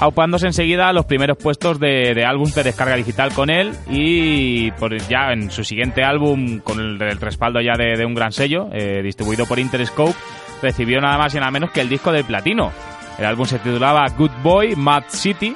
aupándose 0.00 0.46
enseguida 0.46 0.88
a 0.88 0.92
los 0.92 1.06
primeros 1.06 1.38
puestos 1.38 1.78
de, 1.78 2.12
de 2.14 2.24
álbums 2.24 2.54
de 2.54 2.64
descarga 2.64 2.96
digital 2.96 3.32
con 3.32 3.50
él 3.50 3.72
y 3.88 4.70
por 4.72 4.96
ya 5.08 5.32
en 5.32 5.50
su 5.50 5.64
siguiente 5.64 6.02
álbum, 6.02 6.58
con 6.58 6.80
el, 6.80 7.20
respaldo 7.20 7.60
ya 7.60 7.74
de, 7.76 7.96
de, 7.96 8.04
un 8.04 8.14
gran 8.14 8.32
sello, 8.32 8.68
eh, 8.72 9.02
distribuido 9.02 9.46
por 9.46 9.58
Interscope, 9.58 10.14
recibió 10.60 11.00
nada 11.00 11.18
más 11.18 11.34
y 11.34 11.38
nada 11.38 11.50
menos 11.50 11.70
que 11.70 11.80
el 11.80 11.88
disco 11.88 12.12
del 12.12 12.24
platino. 12.24 12.72
El 13.18 13.26
álbum 13.26 13.46
se 13.46 13.58
titulaba 13.58 14.06
Good 14.16 14.32
Boy, 14.42 14.74
Mad 14.74 15.04
City, 15.08 15.54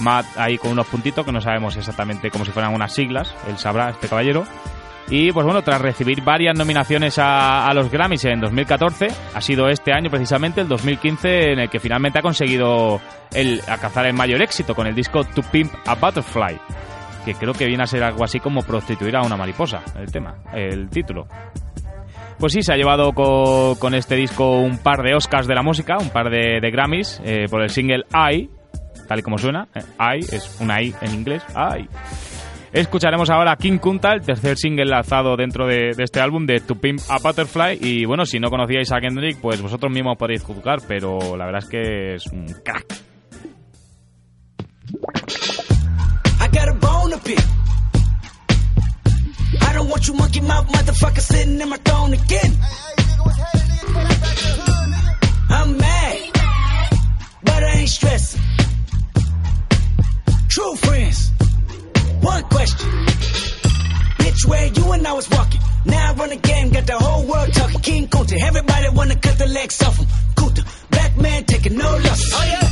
Mad 0.00 0.24
ahí 0.36 0.58
con 0.58 0.70
unos 0.72 0.86
puntitos 0.86 1.24
que 1.24 1.32
no 1.32 1.40
sabemos 1.40 1.76
exactamente 1.76 2.30
como 2.30 2.44
si 2.44 2.52
fueran 2.52 2.74
unas 2.74 2.92
siglas, 2.94 3.34
él 3.48 3.58
sabrá, 3.58 3.90
este 3.90 4.08
caballero. 4.08 4.46
Y 5.10 5.30
pues 5.32 5.44
bueno, 5.44 5.62
tras 5.62 5.80
recibir 5.82 6.22
varias 6.22 6.56
nominaciones 6.56 7.18
a, 7.18 7.70
los 7.74 7.90
Grammys 7.90 8.24
en 8.24 8.40
2014, 8.40 9.08
ha 9.34 9.40
sido 9.40 9.68
este 9.68 9.92
año 9.92 10.08
precisamente, 10.10 10.62
el 10.62 10.68
2015, 10.68 11.52
en 11.52 11.58
el 11.60 11.68
que 11.68 11.78
finalmente 11.78 12.18
ha 12.18 12.22
conseguido 12.22 13.00
el, 13.34 13.60
alcanzar 13.68 14.06
el 14.06 14.14
mayor 14.14 14.42
éxito 14.42 14.74
con 14.74 14.86
el 14.86 14.94
disco 14.94 15.22
To 15.22 15.42
Pimp 15.42 15.72
a 15.86 15.94
Butterfly, 15.94 16.58
que 17.26 17.34
creo 17.34 17.52
que 17.52 17.66
viene 17.66 17.82
a 17.82 17.86
ser 17.86 18.02
algo 18.02 18.24
así 18.24 18.40
como 18.40 18.62
prostituir 18.62 19.14
a 19.16 19.20
una 19.22 19.36
mariposa, 19.36 19.82
el 19.98 20.10
tema, 20.10 20.36
el 20.54 20.88
título. 20.88 21.26
Pues 22.38 22.52
sí, 22.54 22.62
se 22.62 22.72
ha 22.72 22.76
llevado 22.76 23.12
co- 23.12 23.76
con, 23.78 23.94
este 23.94 24.16
disco 24.16 24.58
un 24.58 24.78
par 24.78 25.02
de 25.02 25.14
Oscars 25.14 25.46
de 25.46 25.54
la 25.54 25.62
música, 25.62 25.96
un 26.00 26.08
par 26.10 26.30
de, 26.30 26.60
de 26.60 26.70
Grammys, 26.70 27.20
eh, 27.24 27.44
por 27.50 27.62
el 27.62 27.68
single 27.68 28.04
I, 28.12 28.48
tal 29.06 29.18
y 29.18 29.22
como 29.22 29.36
suena. 29.38 29.68
eh, 29.74 29.82
I 29.98 30.18
es 30.34 30.56
una 30.60 30.82
I 30.82 30.94
en 31.02 31.14
inglés. 31.14 31.42
I. 31.54 31.86
Escucharemos 32.74 33.30
ahora 33.30 33.52
a 33.52 33.56
King 33.56 33.78
Kunta, 33.78 34.14
el 34.14 34.22
tercer 34.22 34.56
single 34.58 34.86
lanzado 34.86 35.36
dentro 35.36 35.64
de, 35.68 35.90
este 35.96 36.18
álbum 36.20 36.44
de 36.44 36.58
To 36.58 36.74
Pimp 36.74 37.00
a 37.08 37.18
Butterfly. 37.18 37.78
Y 37.80 38.04
bueno, 38.04 38.26
si 38.26 38.40
no 38.40 38.50
conocíais 38.50 38.90
a 38.90 39.00
Kendrick, 39.00 39.40
pues 39.40 39.62
vosotros 39.62 39.92
mismos 39.92 40.16
podéis 40.18 40.42
juzgar, 40.42 40.80
pero 40.88 41.36
la 41.36 41.46
verdad 41.46 41.62
es 41.62 41.68
que 41.68 42.14
es 42.16 42.26
un 42.26 42.46
crack. 42.64 42.84
I'm 55.50 55.78
mad, 55.78 56.16
but 57.44 57.62
I 57.62 57.78
ain't. 57.78 57.90
True 60.54 60.76
friends, 60.76 61.32
one 62.24 62.42
question. 62.44 62.88
Bitch, 64.20 64.46
where 64.48 64.66
you 64.66 64.92
and 64.92 65.06
I 65.06 65.12
was 65.12 65.28
walking. 65.30 65.60
Now 65.84 66.10
I 66.10 66.14
run 66.14 66.30
the 66.30 66.36
game, 66.36 66.70
got 66.70 66.86
the 66.86 66.98
whole 66.98 67.26
world 67.26 67.52
talking. 67.52 67.80
King 67.80 68.08
Kunta, 68.08 68.40
everybody 68.40 68.88
wanna 68.88 69.16
cut 69.16 69.38
the 69.38 69.46
legs 69.46 69.82
off 69.82 69.98
him. 69.98 70.06
Kunta, 70.34 70.62
black 70.90 71.16
man 71.18 71.44
taking 71.44 71.76
no 71.76 71.90
losses. 71.90 72.32
Oh 72.34 72.44
yeah. 72.44 72.68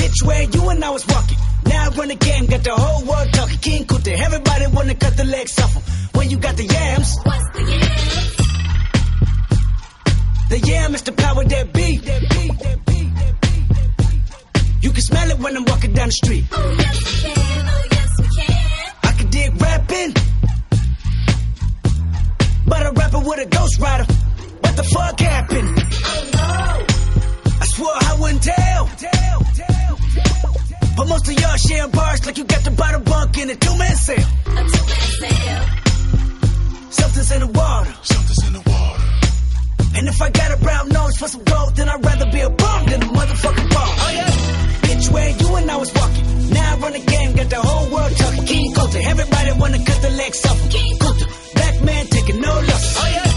Bitch, 0.00 0.26
where 0.26 0.42
you 0.42 0.68
and 0.70 0.84
I 0.84 0.90
was 0.90 1.06
walking. 1.06 1.38
Now 1.66 1.84
I 1.84 1.88
run 1.90 2.08
the 2.08 2.14
game, 2.14 2.46
got 2.46 2.64
the 2.64 2.74
whole 2.74 3.04
world 3.04 3.28
talking. 3.32 3.58
King 3.58 3.84
Kunta, 3.84 4.18
everybody 4.18 4.66
wanna 4.68 4.94
cut 4.94 5.16
the 5.16 5.24
legs 5.24 5.58
off 5.60 5.74
him. 5.74 5.82
When 6.14 6.30
you 6.30 6.38
got 6.38 6.56
the 6.56 6.64
yams. 6.64 7.16
What's 7.22 7.50
the 7.52 7.62
yams? 7.70 8.36
The 10.48 10.58
yam 10.70 10.94
is 10.94 11.02
the 11.02 11.12
power 11.12 11.44
that 11.44 11.72
be. 11.72 11.96
That 11.98 12.20
be, 12.20 12.48
that 12.64 12.86
be, 12.86 13.00
that 13.20 13.40
be, 13.40 13.50
that 13.74 13.96
be. 13.98 14.76
You 14.80 14.90
can 14.92 15.02
smell 15.02 15.30
it 15.30 15.38
when 15.38 15.56
I'm 15.56 15.64
walking 15.64 15.92
down 15.92 16.08
the 16.08 16.12
street. 16.12 16.44
Oh 16.52 16.76
yes 16.78 17.24
we 17.24 17.43
a 23.44 23.48
ghost 23.48 23.78
rider. 23.78 24.06
What 24.62 24.76
the 24.76 24.84
fuck 24.84 25.20
happened? 25.20 25.70
Oh 25.78 26.22
no. 26.38 27.56
I 27.60 27.66
swore 27.74 27.96
I 28.10 28.16
wouldn't 28.20 28.42
tell. 28.42 28.86
tell, 29.04 29.40
tell, 29.60 29.96
tell. 29.96 30.54
But 30.96 31.08
most 31.08 31.28
of 31.28 31.34
y'all 31.40 31.56
sharing 31.56 31.90
bars 31.90 32.26
like 32.26 32.38
you 32.38 32.44
got 32.44 32.62
the 32.64 32.70
bottom 32.70 33.02
bunk 33.02 33.38
in 33.38 33.50
a 33.50 33.56
two 33.56 33.76
man 33.76 33.96
sale. 33.96 34.28
A 34.46 34.62
two 34.72 34.84
man 34.90 35.06
sale. 35.22 35.64
Something's 36.90 37.30
in 37.32 37.40
the 37.40 37.52
water. 37.60 37.94
Something's 38.02 38.46
in 38.46 38.52
the 38.54 38.64
water. 38.70 39.02
And 39.96 40.08
if 40.08 40.22
I 40.22 40.30
got 40.30 40.50
a 40.52 40.56
brown 40.56 40.88
nose 40.88 41.16
for 41.16 41.28
some 41.28 41.44
gold, 41.44 41.76
then 41.76 41.88
I'd 41.88 42.04
rather 42.04 42.30
be 42.30 42.40
a 42.40 42.50
bum 42.50 42.86
than 42.86 43.02
a 43.02 43.06
motherfucking 43.06 43.70
ball. 43.74 43.92
Oh 44.04 44.12
yeah. 44.14 44.30
Bitch, 44.86 45.12
where 45.12 45.30
you 45.30 45.56
and 45.56 45.70
I 45.70 45.76
was 45.76 45.92
walking. 45.94 46.50
Now 46.50 46.74
I 46.74 46.78
run 46.78 46.92
the 46.92 47.04
game, 47.12 47.32
got 47.36 47.50
the 47.50 47.60
whole 47.60 47.90
world 47.94 48.16
talking. 48.16 48.44
King 48.46 48.74
Kunta, 48.74 49.04
everybody 49.04 49.50
wanna 49.58 49.84
cut 49.84 50.00
the 50.02 50.10
legs 50.10 50.46
off. 50.46 50.70
King 50.70 50.96
Kunta, 50.98 51.54
black 51.54 51.82
man 51.82 52.06
taking 52.06 52.40
no 52.40 52.54
losses. 52.54 52.96
Oh 52.98 53.08
yeah. 53.12 53.33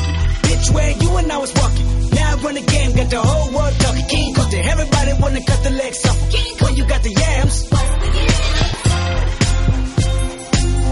Bitch, 0.57 0.73
where 0.73 0.91
you 0.91 1.17
and 1.17 1.31
I 1.31 1.37
was 1.37 1.53
walking. 1.53 1.85
Now 2.17 2.33
I 2.33 2.35
run 2.41 2.55
the 2.55 2.61
game, 2.61 2.91
got 2.95 3.09
the 3.09 3.21
whole 3.21 3.53
world 3.53 3.73
talking. 3.77 4.05
King 4.07 4.33
Kunta, 4.33 4.59
everybody 4.65 5.13
wanna 5.21 5.41
cut 5.45 5.63
the 5.63 5.69
legs 5.69 6.05
off. 6.05 6.17
When 6.61 6.75
you 6.75 6.85
got 6.87 7.03
the 7.03 7.13
yams. 7.13 7.57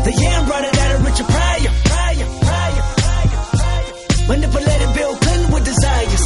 The 0.05 0.13
yam 0.21 0.45
brought 0.45 0.65
it 0.69 0.77
out 0.77 0.91
of 0.95 1.05
Richard 1.05 1.27
Pryor. 1.33 1.71
Pryor, 1.89 2.27
Pryor, 2.45 2.83
Pryor, 3.01 3.41
Pryor. 3.57 3.93
Manipulated 4.29 4.93
Bill 4.93 5.15
Clinton 5.17 5.51
with 5.51 5.65
desires. 5.65 6.23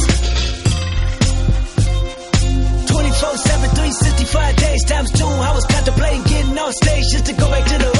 24 2.92 3.36
7, 3.40 3.70
365 3.70 4.56
days 4.56 4.84
times 4.84 5.10
two. 5.12 5.24
I 5.24 5.52
was 5.54 5.64
contemplating 5.64 6.22
getting 6.24 6.58
on 6.58 6.72
stage 6.74 7.04
just 7.08 7.24
to 7.26 7.32
go 7.32 7.48
back 7.48 7.64
to 7.64 7.78
the 7.78 7.99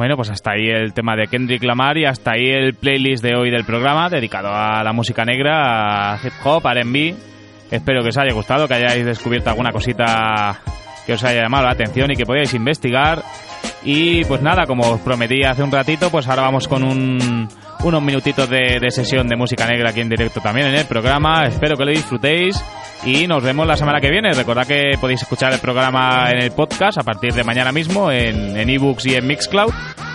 Bueno, 0.00 0.16
pues 0.16 0.30
hasta 0.30 0.52
ahí 0.52 0.70
el 0.70 0.94
tema 0.94 1.14
de 1.14 1.26
Kendrick 1.26 1.62
Lamar 1.62 1.98
y 1.98 2.06
hasta 2.06 2.30
ahí 2.30 2.48
el 2.48 2.72
playlist 2.72 3.22
de 3.22 3.36
hoy 3.36 3.50
del 3.50 3.66
programa 3.66 4.08
dedicado 4.08 4.48
a 4.50 4.82
la 4.82 4.94
música 4.94 5.26
negra, 5.26 6.14
a 6.14 6.26
hip 6.26 6.32
hop, 6.42 6.66
R&B. 6.66 7.14
Espero 7.70 8.02
que 8.02 8.08
os 8.08 8.16
haya 8.16 8.32
gustado, 8.32 8.66
que 8.66 8.72
hayáis 8.72 9.04
descubierto 9.04 9.50
alguna 9.50 9.72
cosita 9.72 10.58
que 11.04 11.12
os 11.12 11.22
haya 11.22 11.42
llamado 11.42 11.66
la 11.66 11.72
atención 11.72 12.10
y 12.10 12.16
que 12.16 12.24
podáis 12.24 12.54
investigar. 12.54 13.22
Y 13.84 14.24
pues 14.24 14.40
nada, 14.40 14.64
como 14.64 14.90
os 14.90 15.00
prometí 15.02 15.42
hace 15.44 15.62
un 15.62 15.70
ratito, 15.70 16.10
pues 16.10 16.26
ahora 16.28 16.44
vamos 16.44 16.66
con 16.66 16.82
un, 16.82 17.46
unos 17.82 18.02
minutitos 18.02 18.48
de, 18.48 18.78
de 18.80 18.90
sesión 18.90 19.28
de 19.28 19.36
música 19.36 19.66
negra 19.66 19.90
aquí 19.90 20.00
en 20.00 20.08
directo 20.08 20.40
también 20.40 20.68
en 20.68 20.74
el 20.74 20.86
programa. 20.86 21.46
Espero 21.46 21.76
que 21.76 21.84
lo 21.84 21.90
disfrutéis 21.90 22.62
y 23.04 23.26
nos 23.26 23.42
vemos 23.42 23.66
la 23.66 23.76
semana 23.76 24.00
que 24.00 24.10
viene. 24.10 24.32
Recordad 24.32 24.66
que 24.66 24.92
podéis 25.00 25.22
escuchar 25.22 25.52
el 25.52 25.60
programa 25.60 26.30
en 26.30 26.42
el 26.42 26.52
podcast 26.52 26.98
a 26.98 27.02
partir 27.02 27.32
de 27.32 27.44
mañana 27.44 27.72
mismo 27.72 28.10
en 28.10 28.56
en 28.56 28.68
ebooks 28.68 29.06
y 29.06 29.14
en 29.14 29.26
Mixcloud. 29.26 29.72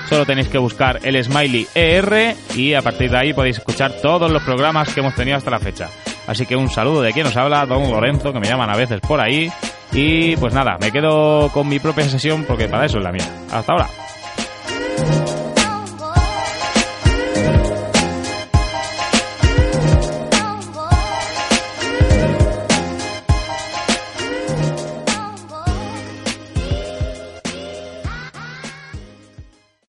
Solo 0.09 0.25
tenéis 0.25 0.49
que 0.49 0.59
buscar 0.59 0.99
el 1.03 1.21
smiley 1.23 1.67
ER 1.73 2.35
y 2.55 2.73
a 2.73 2.81
partir 2.81 3.09
de 3.09 3.17
ahí 3.17 3.33
podéis 3.33 3.57
escuchar 3.57 3.91
todos 4.01 4.29
los 4.31 4.43
programas 4.43 4.93
que 4.93 4.99
hemos 4.99 5.15
tenido 5.15 5.37
hasta 5.37 5.49
la 5.49 5.59
fecha. 5.59 5.89
Así 6.27 6.45
que 6.45 6.55
un 6.55 6.69
saludo 6.69 7.01
de 7.01 7.11
quien 7.13 7.25
nos 7.25 7.35
habla, 7.37 7.65
don 7.65 7.89
Lorenzo, 7.89 8.31
que 8.31 8.39
me 8.39 8.47
llaman 8.47 8.69
a 8.69 8.75
veces 8.75 8.99
por 9.01 9.19
ahí. 9.19 9.51
Y 9.91 10.35
pues 10.37 10.53
nada, 10.53 10.77
me 10.79 10.91
quedo 10.91 11.49
con 11.51 11.67
mi 11.67 11.79
propia 11.79 12.07
sesión 12.07 12.43
porque 12.47 12.67
para 12.67 12.85
eso 12.85 12.97
es 12.97 13.03
la 13.03 13.11
mía. 13.11 13.27
Hasta 13.51 13.71
ahora. 13.71 13.87